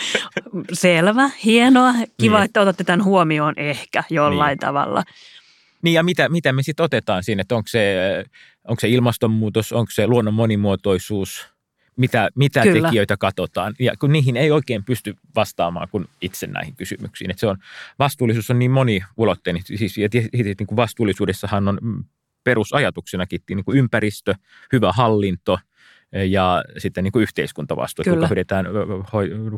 selvä, 0.74 1.30
hienoa, 1.46 1.94
kiva, 2.22 2.38
niin. 2.38 2.46
että 2.46 2.62
otatte 2.62 2.84
tämän 2.84 3.04
huomioon 3.04 3.54
ehkä 3.58 4.04
jollain 4.10 4.50
niin. 4.50 4.60
tavalla. 4.60 5.04
Niin 5.82 5.94
ja 5.94 6.04
mitä, 6.04 6.30
mitä 6.30 6.54
me 6.54 6.64
sitten 6.64 6.84
otetaan 6.84 7.24
siinä, 7.24 7.42
että 7.42 7.56
onko 7.56 7.68
se, 7.68 7.98
onko 8.68 8.80
se 8.80 8.90
ilmastonmuutos, 8.90 9.72
onko 9.72 9.92
se 9.92 10.08
luonnon 10.08 10.34
monimuotoisuus– 10.34 11.48
mitä, 11.96 12.30
mitä 12.36 12.64
tekijöitä 12.64 13.18
katsotaan. 13.18 13.74
Ja 13.80 13.94
kun 14.00 14.12
niihin 14.12 14.38
ei 14.38 14.52
oikein 14.52 14.84
pysty 14.84 15.16
vastaamaan 15.36 15.88
kuin 15.92 16.06
itse 16.22 16.48
näihin 16.48 16.76
kysymyksiin. 16.76 17.32
Että 17.32 17.40
se 17.40 17.48
on, 17.48 17.58
vastuullisuus 18.00 18.50
on 18.50 18.60
niin 18.60 18.72
moniulotteinen. 18.72 19.64
Siis, 19.66 19.98
ja 19.98 20.10
niin 20.34 20.68
kuin 20.68 20.76
vastuullisuudessahan 20.76 21.68
on 21.68 21.80
perusajatuksenakin 22.44 23.42
niin 23.50 23.66
kuin 23.66 23.78
ympäristö, 23.78 24.36
hyvä 24.74 24.92
hallinto 24.92 25.60
ja 26.30 26.64
sitten 26.78 27.04
niin 27.04 27.12
kuin 27.12 27.24
yhteiskuntavastuu, 27.24 28.04
kuinka 28.04 28.28
pidetään 28.28 28.66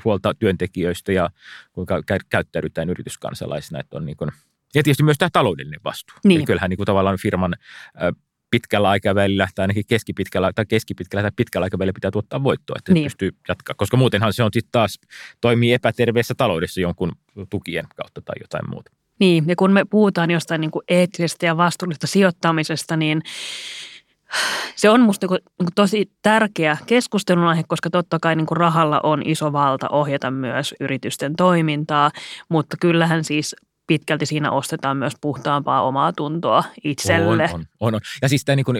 huolta 0.03 0.33
työntekijöistä 0.33 1.11
ja 1.11 1.29
kuinka 1.73 2.01
käyttäydytään 2.29 2.89
yrityskansalaisina. 2.89 3.79
Että 3.79 3.97
on 3.97 4.05
niin 4.05 4.17
kuin, 4.17 4.31
ja 4.75 4.83
tietysti 4.83 5.03
myös 5.03 5.17
tämä 5.17 5.29
taloudellinen 5.33 5.79
vastuu. 5.83 6.17
Niin. 6.23 6.45
Kyllähän 6.45 6.69
niin 6.69 6.77
kuin 6.77 6.85
tavallaan 6.85 7.17
firman 7.17 7.55
pitkällä 8.51 8.89
aikavälillä 8.89 9.47
tai 9.55 9.63
ainakin 9.63 9.83
keskipitkällä 9.87 10.51
tai 10.53 10.65
keskipitkällä 10.65 11.21
tai 11.21 11.31
pitkällä 11.35 11.63
aikavälillä 11.63 11.93
pitää 11.93 12.11
tuottaa 12.11 12.43
voittoa, 12.43 12.75
että 12.79 12.93
niin. 12.93 13.03
pystyy 13.03 13.31
jatkaa. 13.47 13.75
Koska 13.77 13.97
muutenhan 13.97 14.33
se 14.33 14.43
on 14.43 14.49
sitten 14.53 14.71
taas 14.71 14.99
toimii 15.41 15.73
epäterveessä 15.73 16.33
taloudessa 16.37 16.81
jonkun 16.81 17.11
tukien 17.49 17.85
kautta 17.95 18.21
tai 18.21 18.35
jotain 18.41 18.69
muuta. 18.69 18.91
Niin, 19.19 19.43
ja 19.47 19.55
kun 19.55 19.71
me 19.71 19.85
puhutaan 19.85 20.31
jostain 20.31 20.61
niin 20.61 20.71
kuin 20.71 20.83
eettisestä 20.87 21.45
ja 21.45 21.57
vastuullisesta 21.57 22.07
sijoittamisesta, 22.07 22.97
niin 22.97 23.21
se 24.75 24.89
on 24.89 25.01
minusta 25.01 25.27
niin 25.27 25.69
tosi 25.75 26.11
tärkeä 26.21 26.77
keskustelun 26.87 27.47
aihe, 27.47 27.63
koska 27.67 27.89
totta 27.89 28.19
kai 28.21 28.35
niin 28.35 28.45
kuin 28.45 28.57
rahalla 28.57 28.99
on 29.03 29.21
iso 29.25 29.53
valta 29.53 29.89
ohjata 29.89 30.31
myös 30.31 30.75
yritysten 30.79 31.35
toimintaa, 31.35 32.11
mutta 32.49 32.77
kyllähän 32.81 33.23
siis 33.23 33.55
pitkälti 33.87 34.25
siinä 34.25 34.51
ostetaan 34.51 34.97
myös 34.97 35.13
puhtaampaa 35.21 35.81
omaa 35.81 36.13
tuntoa 36.13 36.63
itselle. 36.83 37.43
On, 37.43 37.51
on, 37.53 37.65
on. 37.79 37.95
on. 37.95 38.01
Ja 38.21 38.29
siis 38.29 38.45
tämä, 38.45 38.55
niin 38.55 38.65
kuin, 38.65 38.77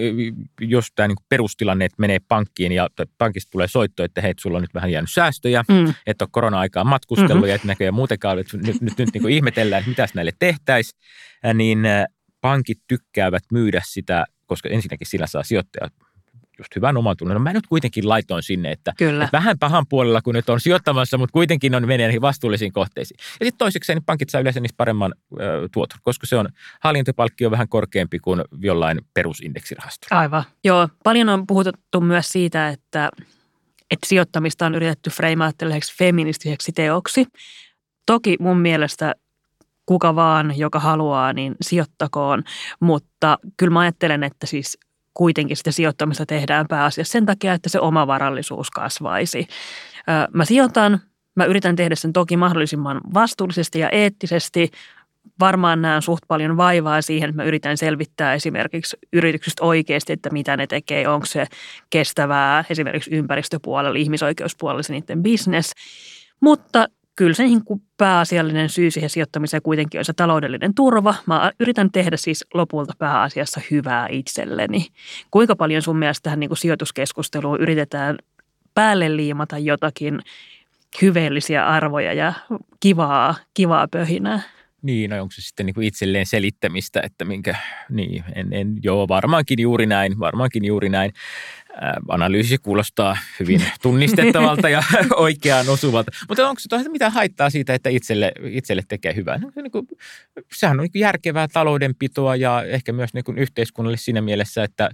jos 0.61 0.87
tämä 0.95 1.07
niin 1.07 1.15
kuin 1.15 1.25
perustilanne, 1.29 1.85
että 1.85 1.95
menee 1.99 2.19
pankkiin 2.27 2.71
ja 2.71 2.89
pankista 3.17 3.51
tulee 3.51 3.67
soitto, 3.67 4.03
että 4.03 4.21
hei, 4.21 4.33
sulla 4.39 4.57
on 4.57 4.61
nyt 4.61 4.73
vähän 4.73 4.91
jäänyt 4.91 5.11
säästöjä, 5.11 5.63
mm. 5.67 5.93
että 6.07 6.25
on 6.25 6.31
korona-aikaan 6.31 6.87
matkustellut 6.87 7.35
mm-hmm. 7.35 7.49
ja 7.49 7.55
että 7.55 7.67
näköjään 7.67 7.93
muutenkaan, 7.93 8.39
että 8.39 8.57
nyt, 8.57 8.81
nyt, 8.81 8.97
nyt 8.97 9.09
niin 9.13 9.21
kuin 9.21 9.33
ihmetellään, 9.33 9.79
että 9.79 9.89
mitäs 9.89 10.13
näille 10.13 10.31
tehtäisiin, 10.39 10.99
niin 11.53 11.79
pankit 12.41 12.79
tykkäävät 12.87 13.43
myydä 13.51 13.81
sitä, 13.85 14.25
koska 14.45 14.69
ensinnäkin 14.69 15.07
sillä 15.07 15.27
saa 15.27 15.43
sijoittajat 15.43 15.93
just 16.57 16.75
hyvän 16.75 16.97
oman 16.97 17.17
tunnon. 17.17 17.35
No 17.35 17.39
mä 17.39 17.53
nyt 17.53 17.67
kuitenkin 17.67 18.09
laitoin 18.09 18.43
sinne, 18.43 18.71
että, 18.71 18.93
Kyllä. 18.97 19.23
että 19.23 19.37
vähän 19.37 19.59
pahan 19.59 19.85
puolella, 19.89 20.21
kun 20.21 20.35
nyt 20.35 20.49
on 20.49 20.59
sijoittamassa, 20.59 21.17
mutta 21.17 21.33
kuitenkin 21.33 21.75
on 21.75 21.87
menee 21.87 22.07
niihin 22.07 22.21
vastuullisiin 22.21 22.71
kohteisiin. 22.71 23.17
Ja 23.39 23.45
sitten 23.45 23.57
toiseksi 23.57 23.93
niin 23.93 24.03
pankit 24.03 24.29
saa 24.29 24.41
yleensä 24.41 24.59
niistä 24.59 24.77
paremman 24.77 25.13
ö, 25.41 25.69
tuoton, 25.71 25.99
koska 26.03 26.27
se 26.27 26.35
on 26.35 26.49
hallintopalkkio 26.81 27.51
vähän 27.51 27.69
korkeampi 27.69 28.19
kuin 28.19 28.41
jollain 28.59 29.01
perusindeksirahastolla. 29.13 30.21
Aivan. 30.21 30.43
Joo, 30.63 30.89
paljon 31.03 31.29
on 31.29 31.47
puhuttu 31.47 32.01
myös 32.01 32.31
siitä, 32.31 32.69
että, 32.69 33.09
että 33.91 34.07
sijoittamista 34.07 34.65
on 34.65 34.75
yritetty 34.75 35.09
freimaa 35.09 35.51
feministiseksi 35.97 36.71
teoksi. 36.71 37.25
Toki 38.05 38.35
mun 38.39 38.59
mielestä 38.59 39.15
kuka 39.85 40.15
vaan, 40.15 40.57
joka 40.57 40.79
haluaa, 40.79 41.33
niin 41.33 41.55
sijoittakoon. 41.61 42.43
Mutta 42.79 43.37
kyllä 43.57 43.73
mä 43.73 43.79
ajattelen, 43.79 44.23
että 44.23 44.47
siis 44.47 44.77
kuitenkin 45.15 45.57
sitä 45.57 45.71
sijoittamista 45.71 46.25
tehdään 46.25 46.65
pääasiassa 46.67 47.11
sen 47.11 47.25
takia, 47.25 47.53
että 47.53 47.69
se 47.69 47.79
oma 47.79 48.07
varallisuus 48.07 48.71
kasvaisi. 48.71 49.47
Mä 50.33 50.45
sijoitan, 50.45 50.99
mä 51.35 51.45
yritän 51.45 51.75
tehdä 51.75 51.95
sen 51.95 52.13
toki 52.13 52.37
mahdollisimman 52.37 53.01
vastuullisesti 53.13 53.79
ja 53.79 53.89
eettisesti. 53.89 54.71
Varmaan 55.39 55.81
näen 55.81 56.01
suht 56.01 56.23
paljon 56.27 56.57
vaivaa 56.57 57.01
siihen, 57.01 57.29
että 57.29 57.41
mä 57.41 57.47
yritän 57.47 57.77
selvittää 57.77 58.33
esimerkiksi 58.33 58.97
yrityksistä 59.13 59.63
oikeasti, 59.63 60.13
että 60.13 60.29
mitä 60.29 60.57
ne 60.57 60.67
tekee, 60.67 61.07
onko 61.07 61.25
se 61.25 61.45
kestävää 61.89 62.63
esimerkiksi 62.69 63.11
ympäristöpuolella, 63.11 63.99
ihmisoikeuspuolella 63.99 64.83
se 64.83 64.93
niiden 64.93 65.23
business. 65.23 65.71
Mutta 66.41 66.87
kyllä 67.15 67.33
se 67.33 67.43
niin 67.43 67.65
kuin 67.65 67.81
pääasiallinen 67.97 68.69
syy 68.69 68.91
siihen 68.91 69.09
sijoittamiseen 69.09 69.61
kuitenkin 69.61 69.99
on 69.99 70.05
se 70.05 70.13
taloudellinen 70.13 70.75
turva. 70.75 71.15
Mä 71.25 71.51
yritän 71.59 71.91
tehdä 71.91 72.17
siis 72.17 72.45
lopulta 72.53 72.93
pääasiassa 72.97 73.61
hyvää 73.71 74.07
itselleni. 74.11 74.87
Kuinka 75.31 75.55
paljon 75.55 75.81
sun 75.81 75.97
mielestä 75.97 76.23
tähän 76.23 76.39
niin 76.39 76.49
kuin 76.49 76.57
sijoituskeskusteluun 76.57 77.61
yritetään 77.61 78.17
päälle 78.73 79.15
liimata 79.15 79.57
jotakin 79.57 80.19
hyveellisiä 81.01 81.67
arvoja 81.67 82.13
ja 82.13 82.33
kivaa, 82.79 83.35
kivaa 83.53 83.87
pöhinää? 83.87 84.41
Niin, 84.81 85.09
no 85.09 85.21
onko 85.21 85.31
se 85.31 85.41
sitten 85.41 85.65
niin 85.65 85.73
kuin 85.73 85.87
itselleen 85.87 86.25
selittämistä, 86.25 87.01
että 87.03 87.25
minkä, 87.25 87.55
niin, 87.89 88.23
en, 88.35 88.53
en, 88.53 88.77
joo, 88.83 89.07
varmaankin 89.07 89.61
juuri 89.61 89.85
näin, 89.85 90.19
varmaankin 90.19 90.65
juuri 90.65 90.89
näin. 90.89 91.11
Ää, 91.81 92.01
analyysi 92.07 92.57
kuulostaa 92.57 93.17
hyvin 93.39 93.63
tunnistettavalta 93.81 94.69
ja 94.69 94.83
oikeaan 95.15 95.69
osuvalta. 95.69 96.11
Mutta 96.27 96.49
onko 96.49 96.59
se 96.59 96.89
mitään 96.89 97.11
haittaa 97.11 97.49
siitä, 97.49 97.73
että 97.73 97.89
itselle, 97.89 98.31
itselle 98.43 98.83
tekee 98.87 99.15
hyvää? 99.15 99.37
No, 99.37 99.51
niin 99.55 99.71
kuin, 99.71 99.87
sehän 100.53 100.79
on 100.79 100.83
niin 100.83 101.01
järkevää 101.01 101.47
taloudenpitoa 101.47 102.35
ja 102.35 102.63
ehkä 102.63 102.93
myös 102.93 103.13
niin 103.13 103.23
kuin 103.23 103.37
yhteiskunnalle 103.37 103.97
siinä 103.97 104.21
mielessä, 104.21 104.63
että 104.63 104.89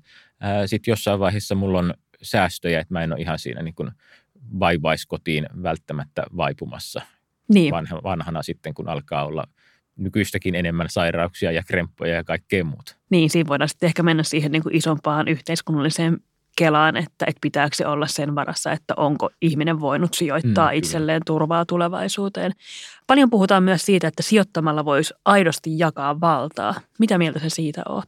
sitten 0.65 0.91
jossain 0.91 1.19
vaiheessa 1.19 1.55
mulla 1.55 1.79
on 1.79 1.93
säästöjä, 2.21 2.79
että 2.79 2.93
mä 2.93 3.03
en 3.03 3.13
ole 3.13 3.21
ihan 3.21 3.39
siinä 3.39 3.61
niin 3.61 3.75
kuin 3.75 3.91
vaivaiskotiin 4.59 5.47
välttämättä 5.63 6.23
vaipumassa 6.37 7.01
niin. 7.53 7.71
vanha, 7.71 8.03
vanhana 8.03 8.43
sitten, 8.43 8.73
kun 8.73 8.89
alkaa 8.89 9.25
olla– 9.25 9.43
nykyistäkin 9.97 10.55
enemmän 10.55 10.89
sairauksia 10.89 11.51
ja 11.51 11.63
kremppoja 11.63 12.15
ja 12.15 12.23
kaikkea 12.23 12.63
muuta. 12.63 12.95
Niin, 13.09 13.29
siinä 13.29 13.47
voidaan 13.47 13.69
sitten 13.69 13.87
ehkä 13.87 14.03
mennä 14.03 14.23
siihen 14.23 14.51
niin 14.51 14.63
kuin 14.63 14.75
isompaan 14.75 15.27
yhteiskunnalliseen 15.27 16.17
kelaan, 16.61 16.97
että, 16.97 17.25
että 17.27 17.39
pitääkö 17.41 17.75
se 17.75 17.87
olla 17.87 18.07
sen 18.07 18.35
varassa, 18.35 18.71
että 18.71 18.93
onko 18.97 19.29
ihminen 19.41 19.79
voinut 19.79 20.13
sijoittaa 20.13 20.71
mm, 20.71 20.77
itselleen 20.77 21.21
turvaa 21.25 21.65
tulevaisuuteen. 21.65 22.51
Paljon 23.07 23.29
puhutaan 23.29 23.63
myös 23.63 23.85
siitä, 23.85 24.07
että 24.07 24.23
sijoittamalla 24.23 24.85
voisi 24.85 25.13
aidosti 25.25 25.79
jakaa 25.79 26.21
valtaa. 26.21 26.75
Mitä 26.99 27.17
mieltä 27.17 27.39
sä 27.39 27.49
siitä 27.49 27.81
oot? 27.89 28.07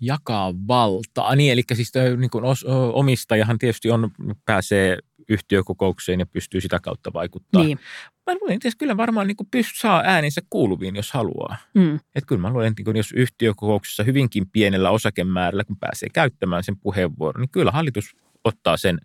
Jakaa 0.00 0.54
valtaa. 0.68 1.36
Niin, 1.36 1.52
eli 1.52 1.62
siis 1.72 1.92
niin 2.16 2.30
kuin 2.30 2.44
omistajahan 2.92 3.58
tietysti 3.58 3.90
on, 3.90 4.10
pääsee 4.44 4.98
yhtiökokoukseen 5.28 6.20
ja 6.20 6.26
pystyy 6.26 6.60
sitä 6.60 6.80
kautta 6.80 7.12
vaikuttaa. 7.12 7.62
Niin. 7.62 7.78
Mä 8.26 8.34
luulen, 8.34 8.54
että 8.54 8.68
kyllä 8.78 8.96
varmaan 8.96 9.26
niin 9.26 9.36
kuin 9.36 9.48
pyst- 9.56 9.80
saa 9.80 10.02
äänensä 10.04 10.42
kuuluviin, 10.50 10.96
jos 10.96 11.12
haluaa. 11.12 11.56
Mm. 11.74 11.94
Että 11.94 12.26
kyllä 12.26 12.40
mä 12.42 12.50
luulen, 12.50 12.74
että 12.78 12.98
jos 12.98 13.12
yhtiökokouksessa 13.12 14.02
hyvinkin 14.02 14.50
pienellä 14.50 14.90
osakemäärällä, 14.90 15.64
kun 15.64 15.76
pääsee 15.76 16.08
käyttämään 16.12 16.64
sen 16.64 16.76
puheenvuoron, 16.76 17.40
niin 17.40 17.50
kyllä 17.50 17.70
hallitus 17.70 18.16
ottaa 18.44 18.76
sen, 18.76 18.98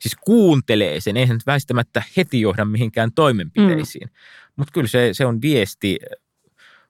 siis 0.00 0.16
kuuntelee 0.24 1.00
sen, 1.00 1.16
eihän 1.16 1.38
väistämättä 1.46 2.02
heti 2.16 2.40
johda 2.40 2.64
mihinkään 2.64 3.12
toimenpiteisiin. 3.14 4.08
Mm. 4.08 4.14
Mutta 4.56 4.72
kyllä 4.72 4.88
se, 4.88 5.10
se 5.12 5.26
on 5.26 5.42
viesti 5.42 5.98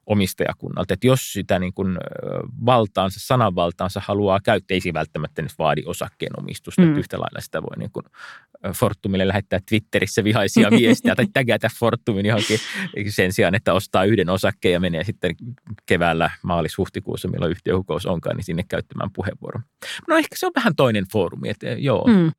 omistajakunnalta. 0.07 0.95
Että 0.95 1.07
jos 1.07 1.33
sitä 1.33 1.59
niin 1.59 1.73
kuin 1.73 1.99
valtaansa, 2.67 3.21
sananvaltaansa 3.21 4.03
haluaa 4.05 4.41
käyttää, 4.41 4.75
ei 4.75 4.95
välttämättä 4.95 5.43
nyt 5.43 5.53
vaadi 5.59 5.83
osakkeenomistusta. 5.87 6.83
Mm. 6.83 6.89
Että 6.89 7.01
yhtä 7.01 7.21
lailla 7.21 7.41
sitä 7.41 7.63
voi 7.63 7.77
niin 7.77 7.91
kuin 7.93 8.05
Fortumille 8.75 9.29
lähettää 9.29 9.59
Twitterissä 9.69 10.25
vihaisia 10.25 10.71
viestejä 10.79 11.15
tai 11.15 11.27
tägätä 11.33 11.71
Fortumin 11.79 12.27
johonkin 12.27 12.59
sen 13.09 13.33
sijaan, 13.33 13.55
että 13.55 13.73
ostaa 13.73 14.05
yhden 14.05 14.29
osakkeen 14.29 14.73
ja 14.73 14.81
menee 14.81 15.05
sitten 15.05 15.35
keväällä 15.87 16.31
maalis-huhtikuussa, 16.43 17.29
milloin 17.29 17.51
yhtiökokous 17.51 18.07
onkaan, 18.07 18.37
niin 18.37 18.45
sinne 18.45 18.65
käyttämään 18.69 19.11
puheenvuoron. 19.15 19.63
No 20.09 20.17
ehkä 20.17 20.37
se 20.37 20.47
on 20.47 20.53
vähän 20.57 20.77
toinen 20.77 21.05
foorumi, 21.13 21.49
että 21.49 21.67
joo. 21.67 22.07
Mm. 22.07 22.33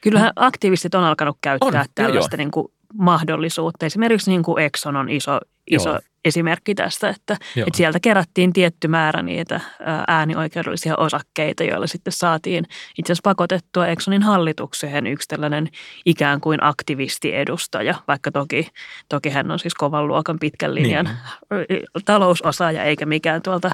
Kyllähän 0.00 0.32
aktivistit 0.36 0.94
on 0.94 1.04
alkanut 1.04 1.38
käyttää 1.40 1.80
on, 1.80 1.86
tällaista 1.94 2.36
niin 2.36 2.50
kuin 2.50 2.66
mahdollisuutta. 2.98 3.86
Esimerkiksi 3.86 4.30
niin 4.30 4.42
kuin 4.42 4.62
Exxon 4.64 4.96
on 4.96 5.08
iso, 5.10 5.40
iso 5.70 5.90
Joo. 5.90 6.00
esimerkki 6.24 6.74
tästä, 6.74 7.08
että, 7.08 7.36
että 7.56 7.76
sieltä 7.76 8.00
kerättiin 8.00 8.52
tietty 8.52 8.88
määrä 8.88 9.22
niitä 9.22 9.60
äänioikeudellisia 10.08 10.96
osakkeita, 10.96 11.64
joilla 11.64 11.86
sitten 11.86 12.12
saatiin 12.12 12.64
itse 12.98 13.12
asiassa 13.12 13.30
pakotettua 13.30 13.86
Exxonin 13.86 14.22
hallitukseen 14.22 15.06
yksi 15.06 15.28
tällainen 15.28 15.68
ikään 16.06 16.40
kuin 16.40 16.62
aktivistiedustaja, 16.62 17.94
vaikka 18.08 18.30
toki, 18.30 18.68
toki 19.08 19.30
hän 19.30 19.50
on 19.50 19.58
siis 19.58 19.74
kovan 19.74 20.08
luokan 20.08 20.38
pitkän 20.38 20.74
linjan 20.74 21.04
niin. 21.04 21.84
talousosaaja 22.04 22.84
eikä 22.84 23.06
mikään 23.06 23.42
tuolta 23.42 23.70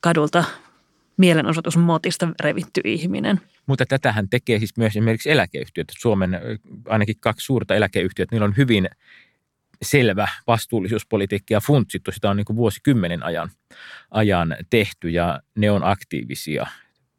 kadulta 0.00 0.44
mielenosoitusmotista 1.22 2.28
revitty 2.40 2.80
ihminen. 2.84 3.40
Mutta 3.66 3.86
tätähän 3.86 4.28
tekee 4.28 4.58
siis 4.58 4.76
myös 4.76 4.92
esimerkiksi 4.92 5.30
eläkeyhtiöt. 5.30 5.92
Suomen 5.98 6.40
ainakin 6.88 7.16
kaksi 7.20 7.46
suurta 7.46 7.74
eläkeyhtiöt, 7.74 8.30
niillä 8.30 8.44
on 8.44 8.56
hyvin 8.56 8.88
selvä 9.82 10.28
vastuullisuuspolitiikka 10.46 11.54
ja 11.54 11.60
funtsittu. 11.60 12.12
Sitä 12.12 12.30
on 12.30 12.36
niin 12.36 12.44
kuin 12.44 12.56
vuosikymmenen 12.56 13.22
ajan, 13.22 13.50
ajan 14.10 14.56
tehty 14.70 15.10
ja 15.10 15.42
ne 15.56 15.70
on 15.70 15.84
aktiivisia 15.84 16.66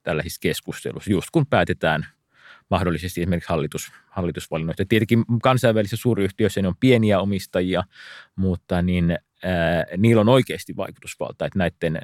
tällaisissa 0.04 0.40
keskustelussa, 0.42 1.12
just 1.12 1.28
kun 1.32 1.46
päätetään 1.46 2.06
mahdollisesti 2.74 3.22
esimerkiksi 3.22 3.50
hallitus, 3.50 3.92
hallitusvalinnoista. 4.10 4.86
Tietenkin 4.86 5.26
kansainvälisissä 5.42 5.98
suuryhtiöissä 5.98 6.62
ne 6.62 6.68
on 6.68 6.78
pieniä 6.80 7.20
omistajia, 7.20 7.84
mutta 8.36 8.82
niin 8.82 9.18
niillä 9.98 10.22
on 10.22 10.30
oikeasti 10.30 10.76
vaikutusvalta, 10.76 11.46
että 11.46 11.60
näiden 11.60 12.02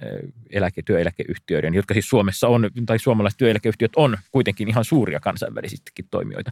eläke, 0.49 0.81
työeläkeyhtiöiden, 0.81 1.73
jotka 1.73 1.93
siis 1.93 2.09
Suomessa 2.09 2.47
on, 2.47 2.69
tai 2.85 2.99
suomalaiset 2.99 3.37
työeläkeyhtiöt 3.37 3.91
on 3.95 4.17
kuitenkin 4.31 4.67
ihan 4.67 4.85
suuria 4.85 5.19
kansainvälisistäkin 5.19 6.07
toimijoita, 6.11 6.51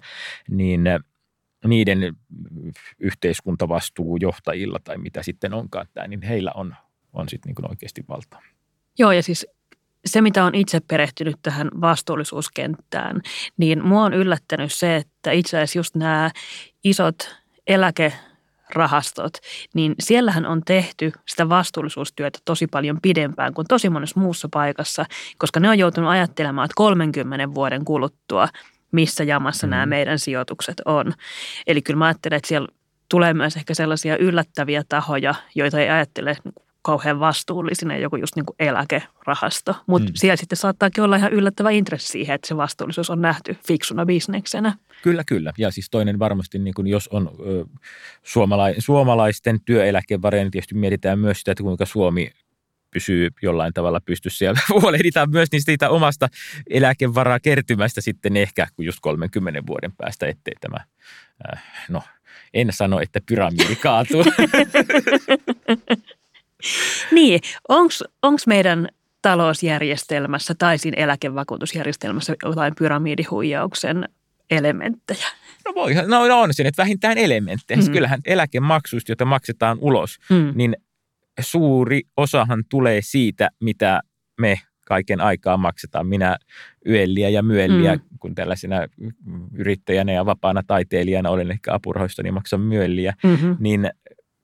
niin 0.49 0.81
niiden 1.67 2.15
yhteiskuntavastuu 2.99 4.17
johtajilla 4.17 4.79
tai 4.83 4.97
mitä 4.97 5.23
sitten 5.23 5.53
onkaan, 5.53 5.87
tämä, 5.93 6.07
niin 6.07 6.21
heillä 6.21 6.51
on, 6.55 6.75
on 7.13 7.29
sitten 7.29 7.53
niin 7.57 7.69
oikeasti 7.69 8.03
valtaa. 8.09 8.41
Joo, 8.99 9.11
ja 9.11 9.23
siis 9.23 9.47
se, 10.07 10.21
mitä 10.21 10.45
on 10.45 10.55
itse 10.55 10.79
perehtynyt 10.79 11.35
tähän 11.41 11.69
vastuullisuuskenttään, 11.81 13.21
niin 13.57 13.85
mua 13.85 14.03
on 14.03 14.13
yllättänyt 14.13 14.73
se, 14.73 14.95
että 14.95 15.31
itse 15.31 15.57
asiassa 15.57 15.79
just 15.79 15.95
nämä 15.95 16.31
isot 16.83 17.35
eläke 17.67 18.13
rahastot, 18.69 19.33
niin 19.73 19.95
siellähän 19.99 20.45
on 20.45 20.61
tehty 20.65 21.11
sitä 21.27 21.49
vastuullisuustyötä 21.49 22.39
tosi 22.45 22.67
paljon 22.67 22.99
pidempään 23.01 23.53
kuin 23.53 23.67
tosi 23.67 23.89
monessa 23.89 24.19
muussa 24.19 24.49
paikassa, 24.53 25.05
koska 25.37 25.59
ne 25.59 25.69
on 25.69 25.79
joutunut 25.79 26.09
ajattelemaan, 26.09 26.65
että 26.65 26.73
30 26.75 27.53
vuoden 27.53 27.85
kuluttua, 27.85 28.47
missä 28.91 29.23
jamassa 29.23 29.67
mm. 29.67 29.71
nämä 29.71 29.85
meidän 29.85 30.19
sijoitukset 30.19 30.81
on. 30.85 31.13
Eli 31.67 31.81
kyllä 31.81 31.97
mä 31.97 32.05
ajattelen, 32.05 32.37
että 32.37 32.47
siellä 32.47 32.67
tulee 33.09 33.33
myös 33.33 33.55
ehkä 33.57 33.73
sellaisia 33.73 34.17
yllättäviä 34.17 34.83
tahoja, 34.89 35.35
joita 35.55 35.79
ei 35.79 35.89
ajattele 35.89 36.37
kauhean 36.87 37.19
vastuullisina 37.19 37.97
joku 37.97 38.15
just 38.15 38.35
niin 38.35 38.45
kuin 38.45 38.55
eläkerahasto. 38.59 39.75
Mutta 39.87 40.09
Mm. 40.09 40.13
siellä 40.15 40.35
sitten 40.35 40.57
saattaakin 40.57 41.03
olla 41.03 41.15
ihan 41.15 41.33
yllättävä 41.33 41.69
intressi 41.69 42.07
siihen, 42.07 42.35
että 42.35 42.47
se 42.47 42.57
vastuullisuus 42.57 43.09
on 43.09 43.21
nähty 43.21 43.57
fiksuna 43.67 44.05
bisneksenä. 44.05 44.73
Kyllä, 45.03 45.23
kyllä. 45.23 45.53
Ja 45.57 45.71
siis 45.71 45.89
toinen 45.89 46.19
varmasti, 46.19 46.59
niin 46.59 46.73
kuin 46.73 46.87
jos 46.87 47.07
on 47.07 47.31
ö, 47.47 47.65
suomala- 48.23 48.75
suomalaisten 48.79 49.59
työeläkevaroja, 49.65 50.43
niin 50.43 50.51
tietysti 50.51 50.75
mietitään 50.75 51.19
myös 51.19 51.39
sitä, 51.39 51.51
että 51.51 51.63
kuinka 51.63 51.85
Suomi 51.85 52.31
pysyy 52.91 53.29
jollain 53.41 53.73
tavalla 53.73 53.99
pystyssä 54.05 54.45
ja 54.45 54.53
huolehditaan 54.81 55.29
myös 55.29 55.49
niistä 55.51 55.69
siitä 55.69 55.89
omasta 55.89 56.27
eläkevaraa 56.69 57.39
kertymästä 57.39 58.01
sitten 58.01 58.37
ehkä 58.37 58.67
kun 58.75 58.85
just 58.85 58.99
30 59.01 59.61
vuoden 59.67 59.91
päästä, 59.97 60.27
ettei 60.27 60.53
tämä, 60.61 60.77
äh, 61.53 61.63
no 61.89 62.01
en 62.53 62.67
sano, 62.71 62.99
että 62.99 63.19
pyramidi 63.25 63.75
kaatuu. 63.75 64.23
Niin, 67.11 67.39
onko 68.21 68.37
meidän 68.47 68.87
talousjärjestelmässä 69.21 70.55
tai 70.57 70.77
siinä 70.77 71.03
eläkevakuutusjärjestelmässä 71.03 72.35
jotain 72.43 72.73
pyramidihuijauksen 72.77 74.09
elementtejä? 74.51 75.27
No, 75.65 75.75
voihan, 75.75 76.09
no, 76.09 76.27
no 76.27 76.41
on 76.41 76.53
se 76.53 76.63
nyt 76.63 76.77
vähintään 76.77 77.17
elementtejä. 77.17 77.77
Mm. 77.77 77.87
Mm. 77.87 77.91
Kyllähän 77.91 78.19
eläkemaksuista, 78.25 79.11
joita 79.11 79.25
maksetaan 79.25 79.77
ulos, 79.81 80.17
Mm. 80.29 80.51
niin 80.55 80.75
suuri 81.39 82.01
osahan 82.17 82.63
tulee 82.69 83.01
siitä, 83.03 83.49
mitä 83.59 84.01
me 84.41 84.59
kaiken 84.85 85.21
aikaa 85.21 85.57
maksetaan. 85.57 86.07
Minä 86.07 86.37
yölliä 86.87 87.29
ja 87.29 87.43
myölliä, 87.43 87.95
mm. 87.95 88.01
Mm. 88.01 88.17
kun 88.19 88.35
tällaisena 88.35 88.75
yrittäjänä 89.53 90.11
ja 90.11 90.25
vapaana 90.25 90.63
taiteilijana 90.67 91.29
olen 91.29 91.51
ehkä 91.51 91.73
apurahoista, 91.73 92.23
niin 92.23 92.33
maksan 92.33 92.61
myölliä. 92.61 93.13
Mm-hmm. 93.23 93.55
Niin 93.59 93.89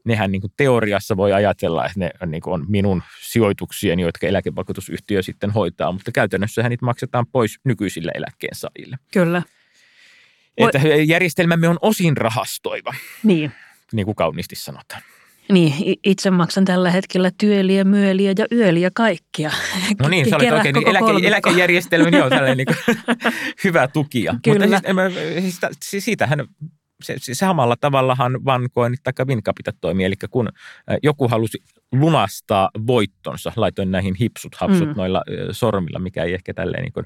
nehän 0.05 0.31
niin 0.31 0.41
kuin 0.41 0.53
teoriassa 0.57 1.17
voi 1.17 1.33
ajatella, 1.33 1.85
että 1.85 1.99
ne 1.99 2.11
on, 2.21 2.31
niin 2.31 2.41
kuin 2.41 2.53
on 2.53 2.65
minun 2.69 3.03
sijoituksieni, 3.21 4.01
jotka 4.01 4.27
eläkevakuutusyhtiö 4.27 5.21
sitten 5.21 5.51
hoitaa, 5.51 5.91
mutta 5.91 6.11
käytännössähän 6.11 6.69
niitä 6.69 6.85
maksetaan 6.85 7.25
pois 7.31 7.59
nykyisille 7.63 8.11
eläkkeensaajille. 8.15 8.97
Kyllä, 9.13 9.41
Voi- 10.59 10.69
Että 10.75 10.87
järjestelmämme 10.87 11.67
on 11.67 11.77
osin 11.81 12.17
rahastoiva, 12.17 12.93
niin. 13.23 13.51
niin 13.93 14.05
kuin 14.05 14.15
kauniisti 14.15 14.55
sanotaan. 14.55 15.01
Niin, 15.51 15.73
itse 16.03 16.31
maksan 16.31 16.65
tällä 16.65 16.91
hetkellä 16.91 17.31
työliä, 17.37 17.83
myöliä 17.83 18.33
ja 18.37 18.45
yöliä 18.51 18.89
kaikkia. 18.93 19.51
No 20.01 20.09
niin, 20.09 20.29
sä 20.29 20.35
olet 20.35 20.51
oikein 20.51 20.75
niin 20.75 20.87
eläke, 20.87 21.27
eläkejärjestelmä, 21.27 22.11
niin 22.11 22.23
on 22.23 22.29
tällainen 22.29 22.57
niin 22.57 22.77
hyvä 23.63 23.87
tukija. 23.87 24.35
Kyllä. 24.43 24.65
Mutta 24.67 24.81
siis, 25.41 25.41
siis, 25.41 25.59
siis 25.83 26.05
siitähän 26.05 26.47
se, 27.03 27.15
se 27.19 27.33
samalla 27.33 27.75
tavallahan 27.75 28.45
vankoin 28.45 28.95
tai 29.03 29.25
Wincapita 29.25 29.71
toimii. 29.81 30.05
Eli 30.05 30.15
kun 30.31 30.47
äh, 30.47 30.97
joku 31.03 31.27
halusi 31.27 31.57
lunastaa 31.91 32.69
voittonsa, 32.87 33.51
laitoin 33.55 33.91
näihin 33.91 34.15
hipsut, 34.21 34.55
hapsut 34.55 34.87
Mm. 34.87 34.93
noilla 34.97 35.17
äh, 35.29 35.47
sormilla, 35.51 35.99
mikä 35.99 36.23
ei 36.23 36.33
ehkä 36.33 36.53
tälleen 36.53 36.83
niin 36.83 36.93
kuin 36.93 37.05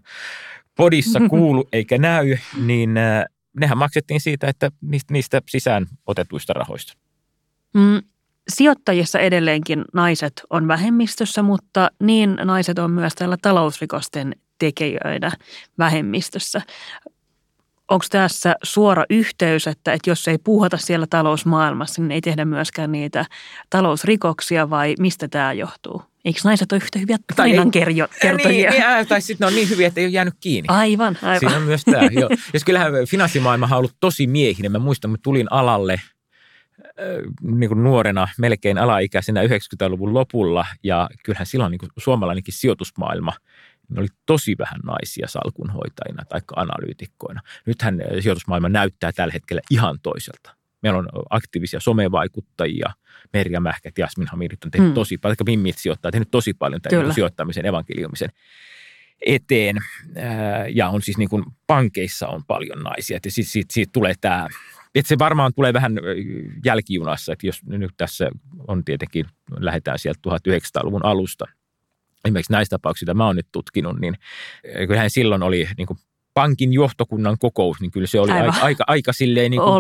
podissa 0.76 1.20
kuulu 1.30 1.68
eikä 1.74 1.98
näy, 1.98 2.38
niin 2.66 2.98
äh, 2.98 3.26
nehän 3.60 3.78
maksettiin 3.78 4.22
siitä, 4.22 4.48
että 4.48 4.72
niistä, 5.10 5.42
sisään 5.50 5.86
otetuista 6.08 6.54
rahoista. 6.54 6.94
Mm, 7.74 8.02
sijoittajissa 8.50 9.20
edelleenkin 9.20 9.86
naiset 9.94 10.34
on 10.50 10.68
vähemmistössä, 10.68 11.44
mutta 11.44 11.92
niin 12.04 12.38
naiset 12.44 12.80
on 12.80 12.92
myös 12.92 13.16
tällä 13.16 13.38
talousrikosten 13.42 14.36
tekijöinä 14.60 15.32
vähemmistössä. 15.78 16.62
Onko 17.88 18.06
tässä 18.12 18.56
suora 18.64 19.06
yhteys, 19.10 19.68
että, 19.68 19.94
että 19.94 20.10
jos 20.10 20.28
ei 20.28 20.38
puhuta 20.38 20.78
siellä 20.78 21.08
talousmaailmassa, 21.10 22.02
niin 22.02 22.12
ei 22.12 22.22
tehdä 22.22 22.46
myöskään 22.46 22.92
niitä 22.92 23.26
talousrikoksia 23.70 24.70
vai 24.70 24.96
mistä 25.00 25.28
tämä 25.28 25.54
johtuu? 25.54 26.02
Eikö 26.26 26.40
naiset 26.44 26.72
ole 26.72 26.82
yhtä 26.84 27.00
hyviä 27.00 27.18
Tai 27.18 27.36
tarinankertojia? 27.36 28.08
Niin, 28.38 28.70
niin, 28.70 29.08
tai 29.08 29.22
sitten 29.22 29.46
ne 29.46 29.48
on 29.48 29.56
niin 29.56 29.70
hyviä, 29.70 29.88
että 29.88 30.00
ei 30.00 30.06
ole 30.06 30.12
jäänyt 30.12 30.34
kiinni. 30.40 30.68
Aivan, 30.68 31.18
aivan. 31.22 31.40
Siinä 31.40 31.58
on 31.58 31.62
myös 31.62 31.84
tämä. 31.86 32.10
Joo. 32.22 32.30
Jos 32.54 32.64
kyllähän 32.64 32.94
finanssimaailma 33.08 33.66
on 33.72 33.78
ollut 33.78 33.96
tosi 34.00 34.28
miehinen. 34.28 34.72
Mä 34.72 34.80
muistan, 34.80 35.12
kun 35.12 35.20
tulin 35.24 35.48
alalle 35.52 35.94
äh, 35.94 36.02
niin 37.42 37.68
kuin 37.68 37.84
nuorena, 37.84 38.28
melkein 38.38 38.78
alaikäisenä 38.78 39.44
90-luvun 39.44 40.14
lopulla. 40.14 40.66
Ja 40.84 41.10
kyllähän 41.24 41.48
silloin 41.48 41.72
niin 41.72 41.80
kuin 41.80 41.90
suomalainenkin 41.98 42.54
sijoitusmaailma 42.54 43.34
niin 43.90 44.00
oli 44.00 44.08
tosi 44.26 44.56
vähän 44.60 44.80
naisia 44.84 45.28
salkunhoitajina 45.28 46.24
tai 46.30 46.42
analyytikkoina. 46.56 47.42
Nythän 47.66 48.02
äh, 48.02 48.08
sijoitusmaailma 48.20 48.70
näyttää 48.70 49.12
tällä 49.12 49.32
hetkellä 49.32 49.62
ihan 49.72 50.00
toiselta. 50.04 50.56
Meillä 50.84 51.00
on 51.00 51.10
aktiivisia 51.30 51.80
somevaikuttajia, 51.80 52.90
Merja 53.34 53.60
Mähkät, 53.60 53.98
Jasmin 53.98 54.28
Hamirit 54.28 54.64
on 54.64 54.72
tehnyt 54.72 54.90
Mm. 54.90 54.94
tosi 54.94 55.18
paljon, 55.18 55.38
Mimmit 55.46 55.78
sijoittaa, 55.78 56.12
tehnyt 56.12 56.32
tosi 56.32 56.54
paljon 56.54 56.82
tämän 56.82 57.14
sijoittamisen, 57.14 57.66
evankeliumisen 57.66 58.30
eteen. 59.26 59.78
Ja 60.74 60.90
on 60.90 61.02
siis 61.02 61.18
niin 61.18 61.30
kuin 61.30 61.44
pankeissa 61.68 62.28
on 62.28 62.44
paljon 62.48 62.84
naisia. 62.84 63.18
Että 63.18 63.30
siitä, 63.30 63.52
siitä, 63.52 63.74
siitä 63.74 63.90
tulee 63.94 64.14
tämä, 64.22 64.48
että 64.96 65.10
se 65.10 65.20
varmaan 65.20 65.52
tulee 65.56 65.74
vähän 65.74 65.98
ö, 65.98 66.02
jälkijunassa, 66.66 67.34
että 67.34 67.48
jos 67.48 67.66
nyt 67.66 67.92
tässä 67.98 68.30
on 68.68 68.86
tietenkin, 68.86 69.26
lähdetään 69.60 70.00
sieltä 70.00 70.20
1900-luvun 70.30 71.06
alusta, 71.06 71.46
esimerkiksi 72.28 72.52
näistä 72.52 72.74
tapauksista, 72.74 73.06
mitä 73.06 73.14
mä 73.14 73.26
oon 73.26 73.36
nyt 73.36 73.48
tutkinut, 73.52 74.00
niin 74.00 74.18
ö, 74.76 74.88
kyllähän 74.88 75.10
silloin 75.10 75.44
oli 75.44 75.68
niin 75.78 75.88
kuin 75.88 76.00
pankin 76.34 76.74
johtokunnan 76.74 77.38
kokous, 77.40 77.82
niin 77.82 77.92
kyllä 77.92 78.08
se 78.08 78.20
oli 78.20 78.32
Aivan. 78.32 78.46
aika, 78.50 78.66
aika, 78.66 78.84
aika 78.88 79.14
silleen... 79.14 79.52
Niin 79.52 79.62
kuin, 79.62 79.74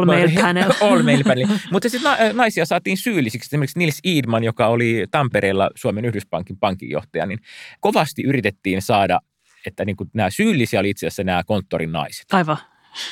All 0.82 1.04
male 1.04 1.24
panel. 1.28 1.48
Mutta 1.72 1.90
sitten 1.90 2.12
na- 2.12 2.34
naisia 2.34 2.66
saatiin 2.66 2.98
syyllisiksi. 2.98 3.48
Esimerkiksi 3.48 3.80
Nils 3.80 4.00
Idman, 4.04 4.44
joka 4.44 4.68
oli 4.68 5.06
Tampereella 5.12 5.70
Suomen 5.76 6.06
Yhdyspankin 6.06 6.58
pankinjohtaja, 6.58 7.26
niin 7.26 7.40
kovasti 7.80 8.24
yritettiin 8.24 8.82
saada, 8.82 9.20
että 9.66 9.86
niin 9.86 9.96
kuin 9.96 10.10
nämä 10.14 10.30
syyllisiä 10.30 10.80
oli 10.80 10.90
itse 10.90 11.08
asiassa 11.08 11.24
nämä 11.24 11.44
konttorin 11.44 11.92
naiset. 11.92 12.26
Aivan. 12.34 12.58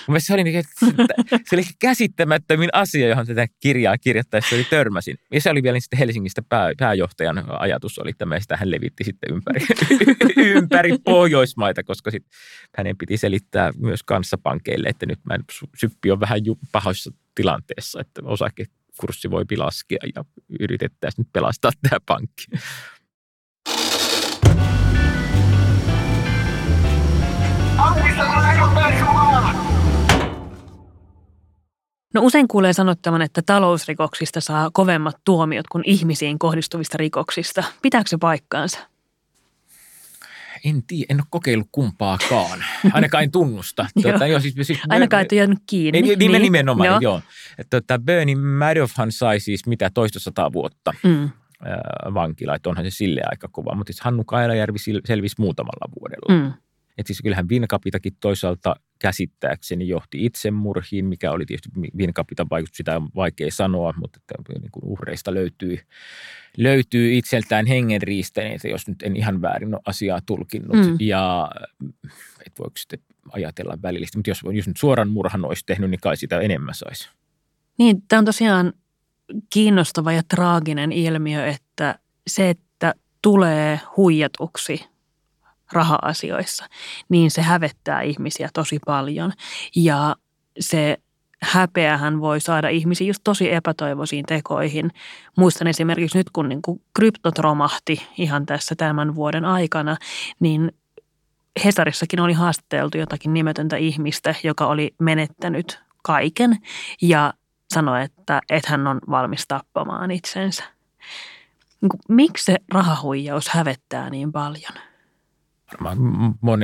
Mielestä 0.07 0.27
se 0.27 0.33
oli, 0.33 0.43
niin, 0.43 0.59
että 0.59 0.75
se 1.49 1.55
oli 1.55 1.63
käsittämättömin 1.79 2.69
asia, 2.73 3.07
johon 3.07 3.27
tätä 3.27 3.47
kirjaa 3.59 3.97
kirjoittaessa 3.97 4.55
oli 4.55 4.63
törmäsin. 4.69 5.17
Ja 5.31 5.41
se 5.41 5.49
oli 5.49 5.63
vielä 5.63 5.79
sitten 5.79 5.99
Helsingistä 5.99 6.41
pää, 6.49 6.71
pääjohtajan 6.79 7.43
ajatus 7.59 7.99
oli 7.99 8.13
tämä, 8.13 8.35
ja 8.35 8.41
sitä 8.41 8.57
hän 8.57 8.71
levitti 8.71 9.03
sitten 9.03 9.33
ympäri, 9.33 9.65
ympäri 10.57 10.97
Pohjoismaita, 11.03 11.83
koska 11.83 12.11
sitten 12.11 12.31
hänen 12.77 12.97
piti 12.97 13.17
selittää 13.17 13.71
myös 13.77 14.03
kanssapankeille, 14.03 14.87
että 14.87 15.05
nyt 15.05 15.19
mä 15.25 15.37
syppi 15.77 16.11
on 16.11 16.19
vähän 16.19 16.39
pahoissa 16.71 17.11
tilanteessa, 17.35 18.01
että 18.01 18.21
osakekurssi 18.23 19.31
voi 19.31 19.43
laskea 19.57 19.99
ja 20.15 20.25
yritettäisiin 20.59 21.23
nyt 21.23 21.33
pelastaa 21.33 21.71
tämä 21.89 21.99
pankki. 22.05 22.45
No 32.15 32.21
usein 32.23 32.47
kuulee 32.47 32.73
sanottavan, 32.73 33.21
että 33.21 33.41
talousrikoksista 33.45 34.41
saa 34.41 34.69
kovemmat 34.73 35.15
tuomiot 35.25 35.67
kuin 35.67 35.83
ihmisiin 35.87 36.39
kohdistuvista 36.39 36.97
rikoksista. 36.97 37.63
Pitääkö 37.81 38.09
se 38.09 38.17
paikkaansa? 38.17 38.79
En 40.65 40.83
tiedä, 40.83 41.05
en 41.09 41.17
ole 41.17 41.25
kokeillut 41.29 41.67
kumpaakaan. 41.71 42.63
Ainakaan 42.93 43.23
en 43.23 43.31
tunnusta. 43.31 43.85
Tuota, 44.01 44.27
joo, 44.27 44.39
siis, 44.39 44.55
siis, 44.61 44.79
Ainakaan 44.89 45.23
et 45.23 45.31
ole 45.31 45.37
jäänyt 45.37 45.59
kiinni. 45.67 46.01
Niin, 46.01 46.19
niin, 46.19 46.41
nimenomaan, 46.41 46.87
Joo. 46.87 46.99
joo. 46.99 47.21
tota, 47.69 47.99
Bernie 47.99 48.35
Madoffhan 48.35 49.11
sai 49.11 49.39
siis 49.39 49.67
mitä 49.67 49.89
toista 49.93 50.19
sataa 50.19 50.53
vuotta 50.53 50.93
Mm. 51.03 51.29
ää, 51.65 51.81
vankilaa, 52.13 52.55
että 52.55 52.69
onhan 52.69 52.85
se 52.85 52.91
sille 52.91 53.21
aika 53.31 53.47
kova. 53.47 53.75
Mutta 53.75 53.93
siis 53.93 54.01
Hannu 54.01 54.23
Kailajärvi 54.23 54.77
selvisi 55.05 55.35
muutamalla 55.39 55.93
vuodella. 55.99 56.43
Mm. 56.43 56.53
Että 56.97 57.07
siis 57.07 57.21
kyllähän 57.21 57.49
Vinkapitakin 57.49 58.13
toisaalta 58.19 58.75
käsittääkseni 58.99 59.87
johti 59.87 60.25
itsemurhiin, 60.25 61.05
mikä 61.05 61.31
oli 61.31 61.45
tietysti 61.45 61.69
Vinkapitan 61.97 62.47
vaikutus, 62.49 62.77
sitä 62.77 62.95
on 62.95 63.09
vaikea 63.15 63.51
sanoa, 63.51 63.93
mutta 63.97 64.19
että 64.21 64.53
niin 64.61 64.71
kuin 64.71 64.83
uhreista 64.83 65.33
löytyy, 65.33 65.79
löytyy 66.57 67.17
itseltään 67.17 67.65
hengenriistäneitä, 67.65 68.67
jos 68.67 68.87
nyt 68.87 69.03
en 69.03 69.15
ihan 69.15 69.41
väärin 69.41 69.73
ole 69.73 69.81
asiaa 69.85 70.19
tulkinnut. 70.25 70.85
Mm. 70.85 70.97
Ja 70.99 71.51
et 72.45 72.59
voiko 72.59 72.77
sitten 72.77 72.99
ajatella 73.31 73.77
välillisesti, 73.81 74.17
mutta 74.17 74.31
jos, 74.31 74.41
jos 74.51 74.67
nyt 74.67 74.77
suoran 74.77 75.09
murhan 75.09 75.45
olisi 75.45 75.63
tehnyt, 75.65 75.89
niin 75.89 76.01
kai 76.01 76.17
sitä 76.17 76.39
enemmän 76.39 76.75
saisi. 76.75 77.09
Niin, 77.77 78.01
tämä 78.07 78.19
on 78.19 78.25
tosiaan 78.25 78.73
kiinnostava 79.53 80.11
ja 80.11 80.21
traaginen 80.27 80.91
ilmiö, 80.91 81.45
että 81.45 81.99
se, 82.27 82.49
että 82.49 82.93
tulee 83.21 83.79
huijatuksi 83.97 84.85
raha-asioissa, 85.75 86.65
niin 87.09 87.31
se 87.31 87.41
hävettää 87.41 88.01
ihmisiä 88.01 88.49
tosi 88.53 88.79
paljon. 88.85 89.31
Ja 89.75 90.15
se 90.59 90.97
häpeähän 91.41 92.21
voi 92.21 92.41
saada 92.41 92.69
ihmisiä 92.69 93.07
just 93.07 93.21
tosi 93.23 93.53
epätoivoisiin 93.53 94.25
tekoihin. 94.25 94.91
Muistan 95.37 95.67
esimerkiksi 95.67 96.17
nyt, 96.17 96.29
kun 96.29 96.49
niin 96.49 96.61
kuin 96.61 96.81
kryptot 96.93 97.39
romahti 97.39 98.01
ihan 98.17 98.45
tässä 98.45 98.75
tämän 98.75 99.15
vuoden 99.15 99.45
aikana, 99.45 99.97
niin 100.39 100.71
Hesarissakin 101.65 102.19
oli 102.19 102.33
haastateltu 102.33 102.97
jotakin 102.97 103.33
nimetöntä 103.33 103.77
ihmistä, 103.77 104.35
joka 104.43 104.67
oli 104.67 104.95
menettänyt 104.99 105.79
kaiken 106.03 106.57
ja 107.01 107.33
sanoi, 107.73 108.03
että, 108.03 108.41
että 108.49 108.71
hän 108.71 108.87
on 108.87 108.99
valmis 109.09 109.45
tappamaan 109.47 110.11
itsensä. 110.11 110.63
niin 111.81 111.89
kuin, 111.89 111.99
miksi 112.09 112.43
se 112.43 112.57
rahahuijaus 112.73 113.49
hävettää 113.49 114.09
niin 114.09 114.31
paljon? 114.31 114.73
Varmaan 115.71 115.97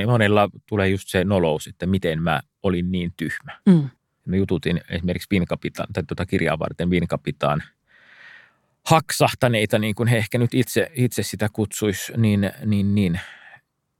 monella 0.08 0.50
tulee 0.70 0.90
just 0.90 1.08
se 1.08 1.24
nolous, 1.24 1.68
että 1.68 1.86
miten 1.86 2.22
mä 2.22 2.42
olin 2.64 2.92
niin 2.92 3.14
tyhmä. 3.18 3.60
Mm. 3.66 3.90
Mä 4.26 4.36
jututin 4.36 4.82
esimerkiksi 4.90 5.28
Vinkapitaan, 5.32 5.94
tai 5.94 6.04
tuota 6.04 6.26
kirjaa 6.26 6.60
varten 6.60 6.90
Vinkapitaan 6.90 7.64
haksahtaneita, 8.86 9.80
niin 9.80 9.96
kuin 9.96 10.08
he 10.08 10.18
ehkä 10.18 10.38
nyt 10.38 10.54
itse, 10.54 10.92
itse 10.94 11.24
sitä 11.24 11.50
kutsuisi, 11.54 12.14
niin, 12.18 12.52
niin, 12.66 12.96
niin 12.96 13.20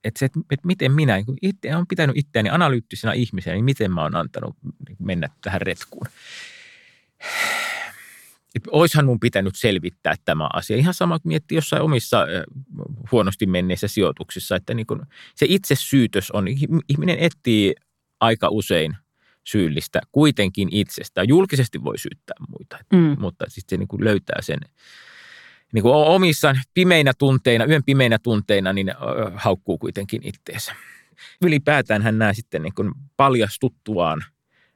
että 0.04 0.20
se, 0.20 0.26
että, 0.26 0.40
että 0.52 0.68
miten 0.68 0.92
minä, 0.92 1.16
niin 1.16 1.38
itse 1.42 1.76
olen 1.76 1.88
pitänyt 1.88 2.18
itseäni 2.18 2.50
analyyttisena 2.50 3.14
ihmisenä, 3.14 3.54
niin 3.54 3.66
miten 3.66 3.92
mä 3.92 4.02
oon 4.02 4.16
antanut 4.16 4.58
niin 4.64 4.98
mennä 5.00 5.30
tähän 5.42 5.62
retkuun. 5.62 6.08
Oishan 8.72 9.06
mun 9.06 9.20
pitänyt 9.20 9.56
selvittää 9.56 10.16
tämä 10.26 10.50
asia. 10.54 10.78
Ihan 10.78 10.94
sama 10.94 11.20
kuin 11.20 11.30
miettii 11.30 11.56
jossain 11.56 11.82
omissa 11.82 12.28
huonosti 13.12 13.46
menneissä 13.46 13.88
sijoituksissa, 13.88 14.56
että 14.56 14.74
niin 14.74 14.88
kun 14.88 15.06
se 15.36 15.46
itse 15.50 15.76
syytös 15.76 16.32
on, 16.32 16.48
ihminen 16.88 17.20
etsii 17.20 17.76
aika 18.20 18.50
usein 18.50 18.98
syyllistä 19.44 20.02
kuitenkin 20.12 20.68
itsestään. 20.72 21.28
Julkisesti 21.28 21.84
voi 21.84 21.98
syyttää 21.98 22.36
muita, 22.50 22.78
mm. 22.94 23.16
mutta 23.20 23.46
sitten 23.48 23.76
se 23.76 23.80
niin 23.80 23.88
kuin 23.88 24.04
löytää 24.04 24.42
sen 24.42 24.60
niin 25.74 25.82
kuin 25.82 25.96
omissa 25.96 26.56
pimeinä 26.74 27.14
tunteina, 27.18 27.66
yön 27.66 27.84
pimeinä 27.84 28.20
tunteina, 28.24 28.74
niin 28.74 28.92
haukkuu 29.36 29.78
kuitenkin 29.78 30.22
itteensä. 30.24 30.76
Ylipäätään 31.46 32.02
hän 32.02 32.18
nämä 32.18 32.34
sitten 32.34 32.62
niin 32.62 32.74
kuin 32.76 32.92
paljastuttuaan 33.18 34.24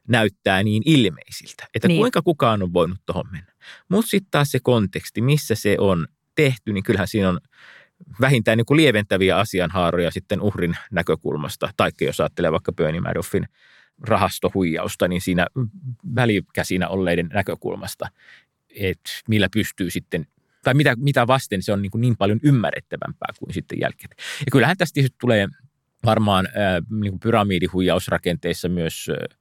näyttää 0.08 0.62
niin 0.62 0.82
ilmeisiltä, 0.86 1.66
että 1.74 1.88
niin. 1.88 2.00
kuinka 2.00 2.22
kukaan 2.22 2.62
on 2.62 2.72
voinut 2.72 2.98
tuohon 3.06 3.26
mennä. 3.32 3.52
Mutta 3.88 4.10
sitten 4.10 4.30
taas 4.30 4.50
se 4.50 4.60
konteksti, 4.62 5.20
missä 5.20 5.54
se 5.54 5.76
on 5.80 6.06
tehty, 6.34 6.72
niin 6.72 6.84
kyllähän 6.84 7.08
siinä 7.08 7.28
on 7.28 7.40
vähintään 8.20 8.58
niin 8.58 8.66
kuin 8.66 8.76
lieventäviä 8.76 9.38
asianhaaroja 9.38 10.10
sitten 10.10 10.40
uhrin 10.40 10.76
näkökulmasta, 10.90 11.70
taikka 11.76 12.04
jos 12.04 12.20
ajattelee 12.20 12.52
vaikka 12.52 12.72
Bernie 12.72 13.00
Madoffin 13.00 13.48
rahastohuijausta, 14.00 15.08
niin 15.08 15.20
siinä 15.20 15.46
välikäsinä 16.14 16.88
olleiden 16.88 17.30
näkökulmasta, 17.32 18.08
että 18.80 19.10
millä 19.28 19.48
pystyy 19.52 19.90
sitten 19.90 20.26
tai 20.64 20.74
mitä, 20.74 20.96
mitä 20.96 21.26
vasten 21.26 21.62
se 21.62 21.72
on 21.72 21.82
niin, 21.82 21.90
kuin 21.90 22.00
niin 22.00 22.16
paljon 22.16 22.40
ymmärrettävämpää 22.42 23.28
kuin 23.38 23.54
sitten 23.54 23.80
jälkeen. 23.80 24.10
Ja 24.18 24.50
kyllähän 24.52 24.76
tästä 24.76 25.00
tulee 25.20 25.48
varmaan 26.04 26.48
ää, 26.54 26.82
niin 26.90 27.12
kuin 27.12 27.20
pyramidihuijausrakenteissa 27.20 28.68
myös 28.68 29.08
ää, 29.08 29.36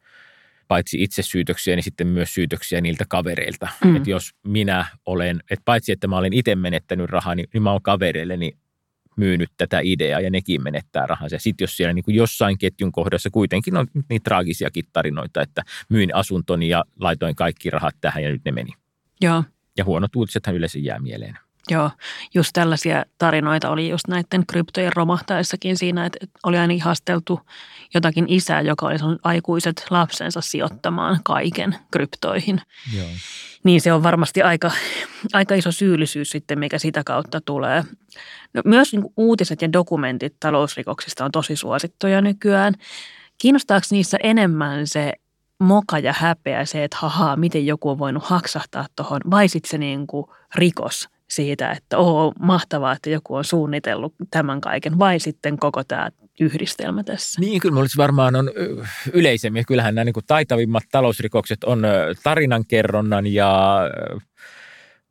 paitsi 0.67 1.03
itsesyytöksiä, 1.03 1.75
niin 1.75 1.83
sitten 1.83 2.07
myös 2.07 2.33
syytöksiä 2.33 2.81
niiltä 2.81 3.05
kavereilta. 3.09 3.67
Mm. 3.83 3.95
Että 3.95 4.09
jos 4.09 4.31
minä 4.47 4.85
olen, 5.05 5.39
että 5.51 5.63
paitsi 5.65 5.91
että 5.91 6.07
mä 6.07 6.17
olen 6.17 6.33
itse 6.33 6.55
menettänyt 6.55 7.09
rahaa, 7.09 7.35
niin, 7.35 7.47
niin 7.53 7.63
mä 7.63 7.71
oon 7.71 7.81
kavereilleni 7.81 8.51
myynyt 9.17 9.49
tätä 9.57 9.79
ideaa 9.83 10.19
ja 10.19 10.29
nekin 10.29 10.63
menettää 10.63 11.05
rahansa. 11.05 11.35
Ja 11.35 11.39
sitten 11.39 11.63
jos 11.63 11.77
siellä 11.77 11.93
niin 11.93 12.03
kuin 12.03 12.15
jossain 12.15 12.57
ketjun 12.57 12.91
kohdassa 12.91 13.29
kuitenkin 13.29 13.77
on 13.77 13.87
niin 14.09 14.23
traagisiakin 14.23 14.85
tarinoita, 14.93 15.41
että 15.41 15.63
myin 15.89 16.15
asuntoni 16.15 16.69
ja 16.69 16.85
laitoin 16.99 17.35
kaikki 17.35 17.69
rahat 17.69 17.95
tähän 18.01 18.23
ja 18.23 18.29
nyt 18.29 18.45
ne 18.45 18.51
meni. 18.51 18.71
Joo. 19.21 19.43
Ja 19.77 19.85
huonot 19.85 20.15
uutisethan 20.15 20.55
yleensä 20.55 20.79
jää 20.79 20.99
mieleen. 20.99 21.37
Joo, 21.69 21.91
just 22.33 22.49
tällaisia 22.53 23.05
tarinoita 23.17 23.69
oli 23.69 23.89
just 23.89 24.07
näiden 24.07 24.45
kryptojen 24.47 24.93
romahtaessakin 24.95 25.77
siinä, 25.77 26.05
että 26.05 26.25
oli 26.43 26.57
aina 26.57 26.73
ihasteltu 26.73 27.39
jotakin 27.93 28.25
isää, 28.27 28.61
joka 28.61 28.85
oli 28.85 28.95
aikuiset 29.23 29.85
lapsensa 29.89 30.41
sijoittamaan 30.41 31.19
kaiken 31.23 31.75
kryptoihin. 31.91 32.61
Joo. 32.95 33.07
Niin 33.63 33.81
se 33.81 33.93
on 33.93 34.03
varmasti 34.03 34.41
aika, 34.41 34.71
aika 35.33 35.55
iso 35.55 35.71
syyllisyys 35.71 36.29
sitten, 36.29 36.59
mikä 36.59 36.79
sitä 36.79 37.03
kautta 37.05 37.41
tulee. 37.41 37.83
No, 38.53 38.61
myös 38.65 38.93
niin 38.93 39.05
uutiset 39.17 39.61
ja 39.61 39.73
dokumentit 39.73 40.35
talousrikoksista 40.39 41.25
on 41.25 41.31
tosi 41.31 41.55
suosittuja 41.55 42.21
nykyään. 42.21 42.73
Kiinnostaako 43.37 43.85
niissä 43.91 44.17
enemmän 44.23 44.87
se 44.87 45.13
moka 45.59 45.99
ja 45.99 46.13
häpeä 46.17 46.65
se, 46.65 46.83
että 46.83 46.97
hahaa, 46.99 47.35
miten 47.35 47.65
joku 47.65 47.89
on 47.89 47.99
voinut 47.99 48.23
haksahtaa 48.23 48.85
tuohon, 48.95 49.21
vai 49.31 49.47
sitten 49.47 49.69
se 49.69 49.77
niin 49.77 50.07
kuin 50.07 50.25
rikos 50.55 51.09
siitä, 51.29 51.71
että 51.71 51.97
oo, 51.97 52.33
mahtavaa, 52.39 52.91
että 52.93 53.09
joku 53.09 53.35
on 53.35 53.43
suunnitellut 53.43 54.13
tämän 54.31 54.61
kaiken, 54.61 54.99
vai 54.99 55.19
sitten 55.19 55.57
koko 55.57 55.83
tämä 55.83 56.09
yhdistelmä 56.39 57.03
tässä? 57.03 57.41
Niin, 57.41 57.61
kyllä 57.61 57.79
olisi 57.79 57.97
varmaan 57.97 58.35
on 58.35 58.51
yleisemmin. 59.13 59.65
Kyllähän 59.65 59.95
nämä 59.95 60.05
niin 60.05 60.13
kuin 60.13 60.25
taitavimmat 60.27 60.83
talousrikokset 60.91 61.63
on 61.63 61.83
tarinankerronnan 62.23 63.27
ja 63.27 63.81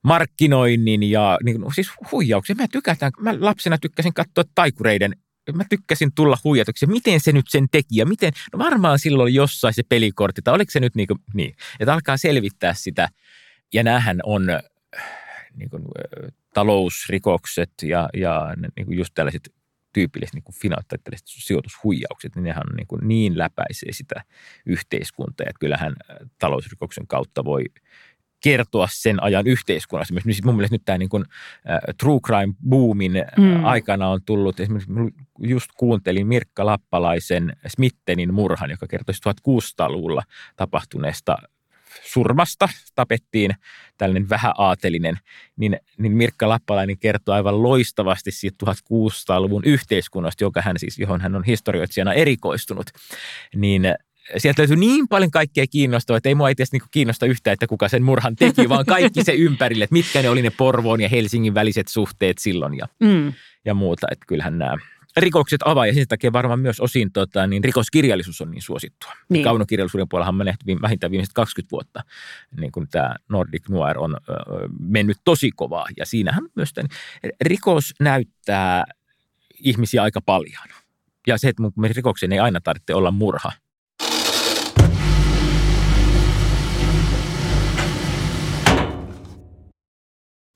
markkinoinnin 0.05 1.03
ja 1.03 1.39
niin, 1.45 1.59
siis 1.75 1.91
huijauksia. 2.13 2.57
Mä, 2.59 2.67
tykätään, 2.73 3.13
mä 3.21 3.35
lapsena 3.41 3.79
tykkäsin 3.79 4.15
katsoa 4.15 4.45
taikureiden 4.55 5.13
mä 5.53 5.65
tykkäsin 5.71 6.11
tulla 6.15 6.39
huijatuksi. 6.45 6.87
Miten 6.87 7.21
se 7.21 7.33
nyt 7.33 7.47
sen 7.49 7.67
teki 7.71 7.97
ja 7.97 8.07
miten, 8.07 8.33
no 8.53 8.59
varmaan 8.59 8.99
silloin 8.99 9.35
jossain 9.35 9.75
se 9.75 9.83
pelikortti, 9.89 10.43
tai 10.43 10.55
oliko 10.55 10.71
se 10.71 10.81
nyt 10.81 10.95
niin, 10.95 11.07
kuin, 11.07 11.19
niin 11.35 11.55
että 11.81 11.95
alkaa 11.95 12.17
selvittää 12.17 12.75
sitä. 12.75 13.09
Ja 13.75 13.83
näähän 13.83 14.21
on 14.23 14.47
niin 15.57 15.71
kuin, 15.71 15.83
talousrikokset 16.55 17.73
ja, 17.83 18.09
ja 18.15 18.55
niin 18.77 18.87
kuin 18.87 18.99
just 18.99 19.15
tällaiset 19.15 19.55
tyypilliset 19.93 20.35
niin 20.35 20.61
finanssitalliset 20.61 21.27
sijoitushuijaukset, 21.27 22.35
niin 22.35 22.45
nehän 22.45 22.63
on 22.71 22.77
niin, 22.77 22.87
kuin 22.87 23.09
niin 23.09 23.39
läpäisee 23.39 23.93
sitä 23.93 24.25
yhteiskuntaa, 24.67 25.47
että 25.49 25.61
kyllähän 25.61 25.95
talousrikoksen 26.39 27.07
kautta 27.07 27.45
voi 27.45 27.65
kertoa 28.45 28.89
sen 28.91 29.23
ajan 29.23 29.47
yhteiskunnassa. 29.47 30.15
Myös 30.25 30.45
mun 30.45 30.55
mielestä 30.55 30.75
nyt 30.75 30.85
tämä 30.85 30.99
niin 30.99 31.09
kuin, 31.09 31.25
äh, 31.71 31.79
true 32.01 32.21
crime 32.21 32.55
boomin 32.69 33.13
mm. 33.39 33.65
aikana 33.65 34.09
on 34.09 34.21
tullut, 34.27 34.61
esimerkiksi 34.61 34.93
just 35.39 35.71
kuuntelin 35.77 36.27
Mirkka 36.27 36.67
Lappalaisen 36.67 37.57
Smittenin 37.67 38.35
murhan, 38.35 38.71
joka 38.71 38.87
kertoi 38.87 39.15
1600-luvulla 39.49 40.23
tapahtuneesta 40.57 41.37
surmasta 42.03 42.69
tapettiin 42.95 43.51
tällainen 43.99 44.29
vähäaatelinen, 44.29 45.19
niin, 45.57 45.77
niin 45.99 46.13
Mirkka 46.13 46.49
Lappalainen 46.49 46.99
kertoo 46.99 47.35
aivan 47.35 47.63
loistavasti 47.63 48.31
siitä 48.31 48.67
1600-luvun 48.67 49.63
yhteiskunnasta, 49.65 50.45
joka 50.45 50.63
hän 50.63 50.79
siis, 50.79 50.99
johon 50.99 51.21
hän 51.21 51.35
on 51.35 51.45
historioitsijana 51.45 52.13
erikoistunut, 52.13 52.87
niin 53.55 53.83
sieltä 54.37 54.63
löytyy 54.63 54.77
niin 54.77 55.09
paljon 55.09 55.31
kaikkea 55.31 55.67
kiinnostavaa, 55.67 56.17
että 56.17 56.29
ei 56.29 56.35
mua 56.35 56.49
itse 56.49 56.65
niin 56.73 56.83
kiinnosta 56.91 57.27
yhtään, 57.27 57.53
että 57.53 57.67
kuka 57.67 57.89
sen 57.89 58.03
murhan 58.03 58.37
teki, 58.37 58.69
vaan 58.69 58.87
kaikki 58.87 59.25
se 59.25 59.33
ympärille, 59.33 59.85
että 59.85 59.93
mitkä 59.93 60.23
ne 60.23 60.29
oli 60.29 60.43
ne 60.43 60.51
Porvoon 60.51 61.01
ja 61.01 61.09
Helsingin 61.09 61.55
väliset 61.55 61.89
suhteet 61.89 62.39
silloin 62.39 62.79
ja, 62.79 62.89
mm. 63.01 63.33
ja 63.65 63.75
muuta. 63.75 64.07
Että 64.11 64.25
kyllähän 64.29 64.59
nämä 64.59 64.77
rikokset 65.17 65.61
avaa 65.65 65.87
ja 65.87 65.95
sen 65.95 66.09
takia 66.09 66.33
varmaan 66.33 66.61
myös 66.61 66.81
osin 66.81 67.13
tota, 67.13 67.47
niin 67.47 67.65
rikoskirjallisuus 67.65 68.41
on 68.41 68.51
niin 68.51 68.63
suosittua. 68.63 69.13
Niin. 69.29 69.45
Kaunokirjallisuuden 69.45 70.09
puolella 70.09 70.29
on 70.29 70.39
nähty 70.39 70.65
vähintään 70.83 71.11
viimeiset 71.11 71.35
20 71.35 71.71
vuotta, 71.71 72.01
niin 72.61 72.73
kuin 72.73 72.89
tämä 72.91 73.15
Nordic 73.29 73.69
Noir 73.69 73.99
on 73.99 74.17
ö, 74.29 74.33
mennyt 74.79 75.17
tosi 75.25 75.51
kovaa. 75.57 75.87
Ja 75.97 76.07
siinähän 76.07 76.45
myös 76.57 76.73
tämän, 76.73 76.89
rikos 77.41 77.95
näyttää 78.01 78.85
ihmisiä 79.61 80.03
aika 80.03 80.21
paljon. 80.21 80.69
Ja 81.27 81.39
se, 81.39 81.49
että 81.49 81.63
mun 81.63 81.73
rikoksen 81.91 82.33
ei 82.33 82.39
aina 82.39 82.61
tarvitse 82.61 82.95
olla 82.95 83.11
murha. 83.11 83.53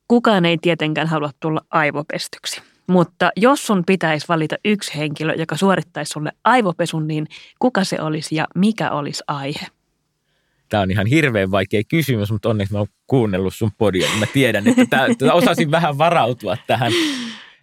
Kukaan 0.09 0.44
ei 0.44 0.59
tietenkään 0.59 1.07
halua 1.07 1.31
tulla 1.40 1.61
aivopestyksi. 1.71 2.62
Mutta 2.88 3.31
jos 3.37 3.66
sun 3.66 3.83
pitäisi 3.87 4.29
valita 4.29 4.57
yksi 4.64 4.98
henkilö, 4.98 5.35
joka 5.35 5.57
suorittaisi 5.57 6.11
sulle 6.11 6.33
aivopesun, 6.44 7.09
niin 7.09 7.27
kuka 7.59 7.85
se 7.85 8.01
olisi 8.01 8.35
ja 8.35 8.46
mikä 8.55 8.90
olisi 8.90 9.24
aihe? 9.27 9.66
Tämä 10.68 10.83
on 10.83 10.90
ihan 10.90 11.07
hirveän 11.07 11.51
vaikea 11.51 11.83
kysymys, 11.88 12.31
mutta 12.33 12.48
onneksi 12.48 12.72
mä 12.72 12.79
oon 12.79 12.88
kuunnellut 13.07 13.55
sun 13.55 13.70
podia, 13.79 14.09
niin 14.09 14.18
mä 14.18 14.27
tiedän, 14.27 14.68
että 14.68 14.85
tämä, 14.90 15.33
osasin 15.33 15.70
vähän 15.70 15.98
varautua 15.98 16.57
tähän. 16.66 16.92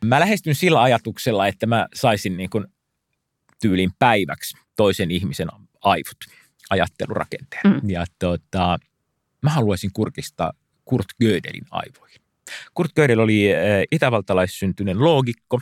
Mä 0.06 0.20
lähestyn 0.20 0.56
sillä 0.56 0.82
ajatuksella, 0.82 1.48
että 1.48 1.66
mä 1.66 1.88
saisin 1.94 2.38
niin 2.38 2.50
kuin 2.50 2.66
tyylin 3.62 3.92
päiväksi 4.00 4.58
toisen 4.76 5.12
ihmisen 5.12 5.48
aivot, 5.82 6.18
ajattelurakenteen. 6.70 7.62
Mm. 7.64 7.90
Ja 7.90 8.06
tota, 8.20 8.78
mä 9.42 9.50
haluaisin 9.50 9.90
kurkistaa 9.94 10.52
Kurt 10.86 11.08
Gödelin 11.24 11.66
aivoihin. 11.72 12.25
Kurt 12.74 12.92
Gödel 12.96 13.20
oli 13.20 13.52
eh, 13.52 13.84
itävaltalaissyntyinen 13.92 15.04
loogikko, 15.04 15.62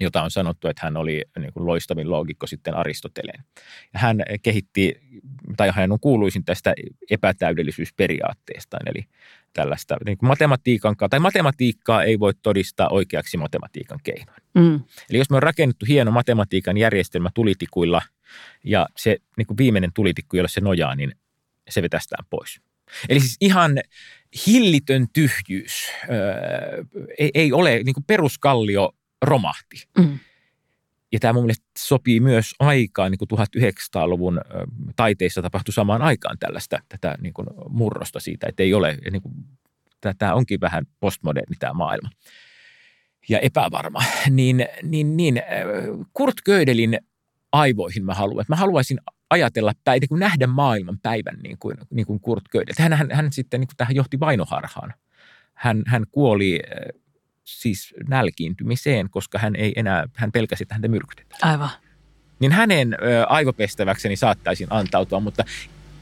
jota 0.00 0.22
on 0.22 0.30
sanottu, 0.30 0.68
että 0.68 0.80
hän 0.84 0.96
oli 0.96 1.22
niin 1.38 1.52
kuin 1.52 1.66
loistavin 1.66 2.10
loogikko 2.10 2.46
sitten 2.46 2.74
Aristoteleen. 2.74 3.44
Hän 3.94 4.22
kehitti, 4.42 5.00
tai 5.56 5.70
hän 5.74 5.92
on 5.92 6.00
kuuluisin 6.00 6.44
tästä 6.44 6.74
epätäydellisyysperiaatteesta, 7.10 8.76
eli 8.86 9.04
tällaista 9.52 9.96
niin 10.04 10.18
kuin 10.18 10.28
matematiikan, 10.28 10.96
tai 11.10 11.20
matematiikkaa 11.20 12.02
ei 12.04 12.20
voi 12.20 12.32
todistaa 12.42 12.88
oikeaksi 12.88 13.36
matematiikan 13.36 13.98
keinoin. 14.04 14.42
Mm. 14.54 14.80
Eli 15.10 15.18
jos 15.18 15.30
me 15.30 15.36
on 15.36 15.42
rakennettu 15.42 15.86
hieno 15.88 16.10
matematiikan 16.10 16.76
järjestelmä 16.76 17.30
tulitikuilla, 17.34 18.02
ja 18.64 18.86
se 18.96 19.16
niin 19.36 19.46
kuin 19.46 19.58
viimeinen 19.58 19.92
tulitikku, 19.94 20.36
jolle 20.36 20.48
se 20.48 20.60
nojaa, 20.60 20.94
niin 20.94 21.14
se 21.68 21.82
vetästään 21.82 22.24
pois. 22.30 22.60
Eli 23.08 23.20
siis 23.20 23.36
ihan 23.40 23.80
hillitön 24.46 25.06
tyhjyys. 25.12 25.88
Öö, 26.10 26.84
ei, 27.18 27.30
ei 27.34 27.52
ole, 27.52 27.82
niin 27.82 27.94
kuin 27.94 28.04
peruskallio 28.06 28.92
romahti. 29.22 29.88
Mm. 29.98 30.18
Ja 31.12 31.20
tämä 31.20 31.32
mun 31.32 31.42
mielestä 31.42 31.66
sopii 31.78 32.20
myös 32.20 32.54
aikaan, 32.58 33.10
niin 33.10 33.18
kuin 33.18 33.40
1900-luvun 33.40 34.40
taiteissa 34.96 35.42
tapahtui 35.42 35.72
samaan 35.74 36.02
aikaan 36.02 36.38
tällaista 36.38 36.78
tätä 36.88 37.14
niin 37.20 37.34
kuin 37.34 37.46
murrosta 37.68 38.20
siitä, 38.20 38.46
että 38.48 38.62
ei 38.62 38.74
ole, 38.74 38.98
niin 39.10 39.22
kuin, 39.22 39.34
tämä 40.18 40.34
onkin 40.34 40.60
vähän 40.60 40.86
postmoderni 41.00 41.56
tämä 41.58 41.72
maailma 41.72 42.10
ja 43.28 43.38
epävarma. 43.38 44.02
Niin, 44.30 44.66
niin, 44.82 45.16
niin 45.16 45.42
Kurt 46.12 46.36
Gödelin 46.44 46.98
aivoihin 47.52 48.04
mä 48.04 48.14
haluan. 48.14 48.44
Mä 48.48 48.56
haluaisin 48.56 48.98
ajatella, 49.30 49.72
päin, 49.84 50.00
niin 50.00 50.08
kuin 50.08 50.18
nähdä 50.20 50.46
maailman 50.46 50.98
päivän 51.02 51.36
niin 51.42 51.58
kuin, 51.58 51.76
niin 51.90 52.06
kuin 52.06 52.20
Kurt 52.20 52.44
Gödel. 52.52 52.74
Hän, 52.78 52.92
hän, 52.92 53.08
hän 53.12 53.32
sitten 53.32 53.60
niin 53.60 53.68
kuin 53.68 53.76
tähän 53.76 53.94
johti 53.94 54.20
vainoharhaan. 54.20 54.94
Hän, 55.54 55.82
hän 55.86 56.04
kuoli 56.12 56.60
siis 57.44 57.94
nälkiintymiseen, 58.08 59.10
koska 59.10 59.38
hän 59.38 59.56
ei 59.56 59.72
enää, 59.76 60.04
hän 60.16 60.32
pelkäsi, 60.32 60.64
että 60.64 60.74
häntä 60.74 60.88
myrkytetään. 60.88 61.50
Aivan. 61.52 61.70
Niin 62.40 62.52
hänen 62.52 62.94
ö, 62.94 63.24
aivopestäväkseni 63.28 64.16
saattaisin 64.16 64.66
antautua, 64.70 65.20
mutta 65.20 65.44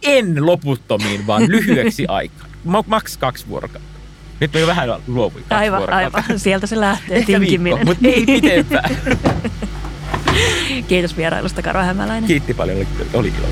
en 0.02 0.46
loputtomiin, 0.46 1.26
vaan 1.26 1.42
lyhyeksi 1.48 2.06
aikaa. 2.18 2.46
Maks 2.86 3.16
kaksi 3.16 3.48
vuorokautta. 3.48 3.92
Nyt 4.40 4.52
me 4.52 4.60
jo 4.60 4.66
vähän 4.66 4.88
luovuin 5.06 5.44
Aivan, 5.50 5.92
aivan. 5.92 6.24
Sieltä 6.36 6.66
se 6.66 6.80
lähtee 6.80 7.16
Ehkä 7.16 7.26
tinkiminen. 7.26 7.64
viikko, 7.64 7.84
mutta 7.84 8.08
ei 8.08 8.26
pitempään. 8.26 8.90
Kiitos 10.88 11.16
vierailusta, 11.16 11.62
Karo 11.62 11.80
Hämäläinen. 11.80 12.28
Kiitti 12.28 12.54
paljon, 12.54 12.78
oli, 12.78 12.86
oli 13.14 13.28
ilo. 13.28 13.48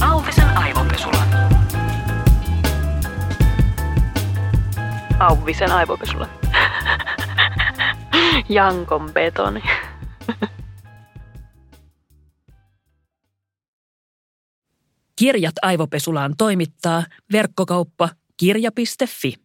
Auvisen 0.00 0.58
aivopesula. 0.58 1.24
Auvisen 5.18 5.72
aivopesula. 5.72 6.28
Jankon 8.48 9.12
betoni. 9.12 9.62
Kirjat 15.22 15.54
aivopesulaan 15.62 16.34
toimittaa 16.38 17.04
verkkokauppa 17.32 18.08
kirja.fi. 18.36 19.41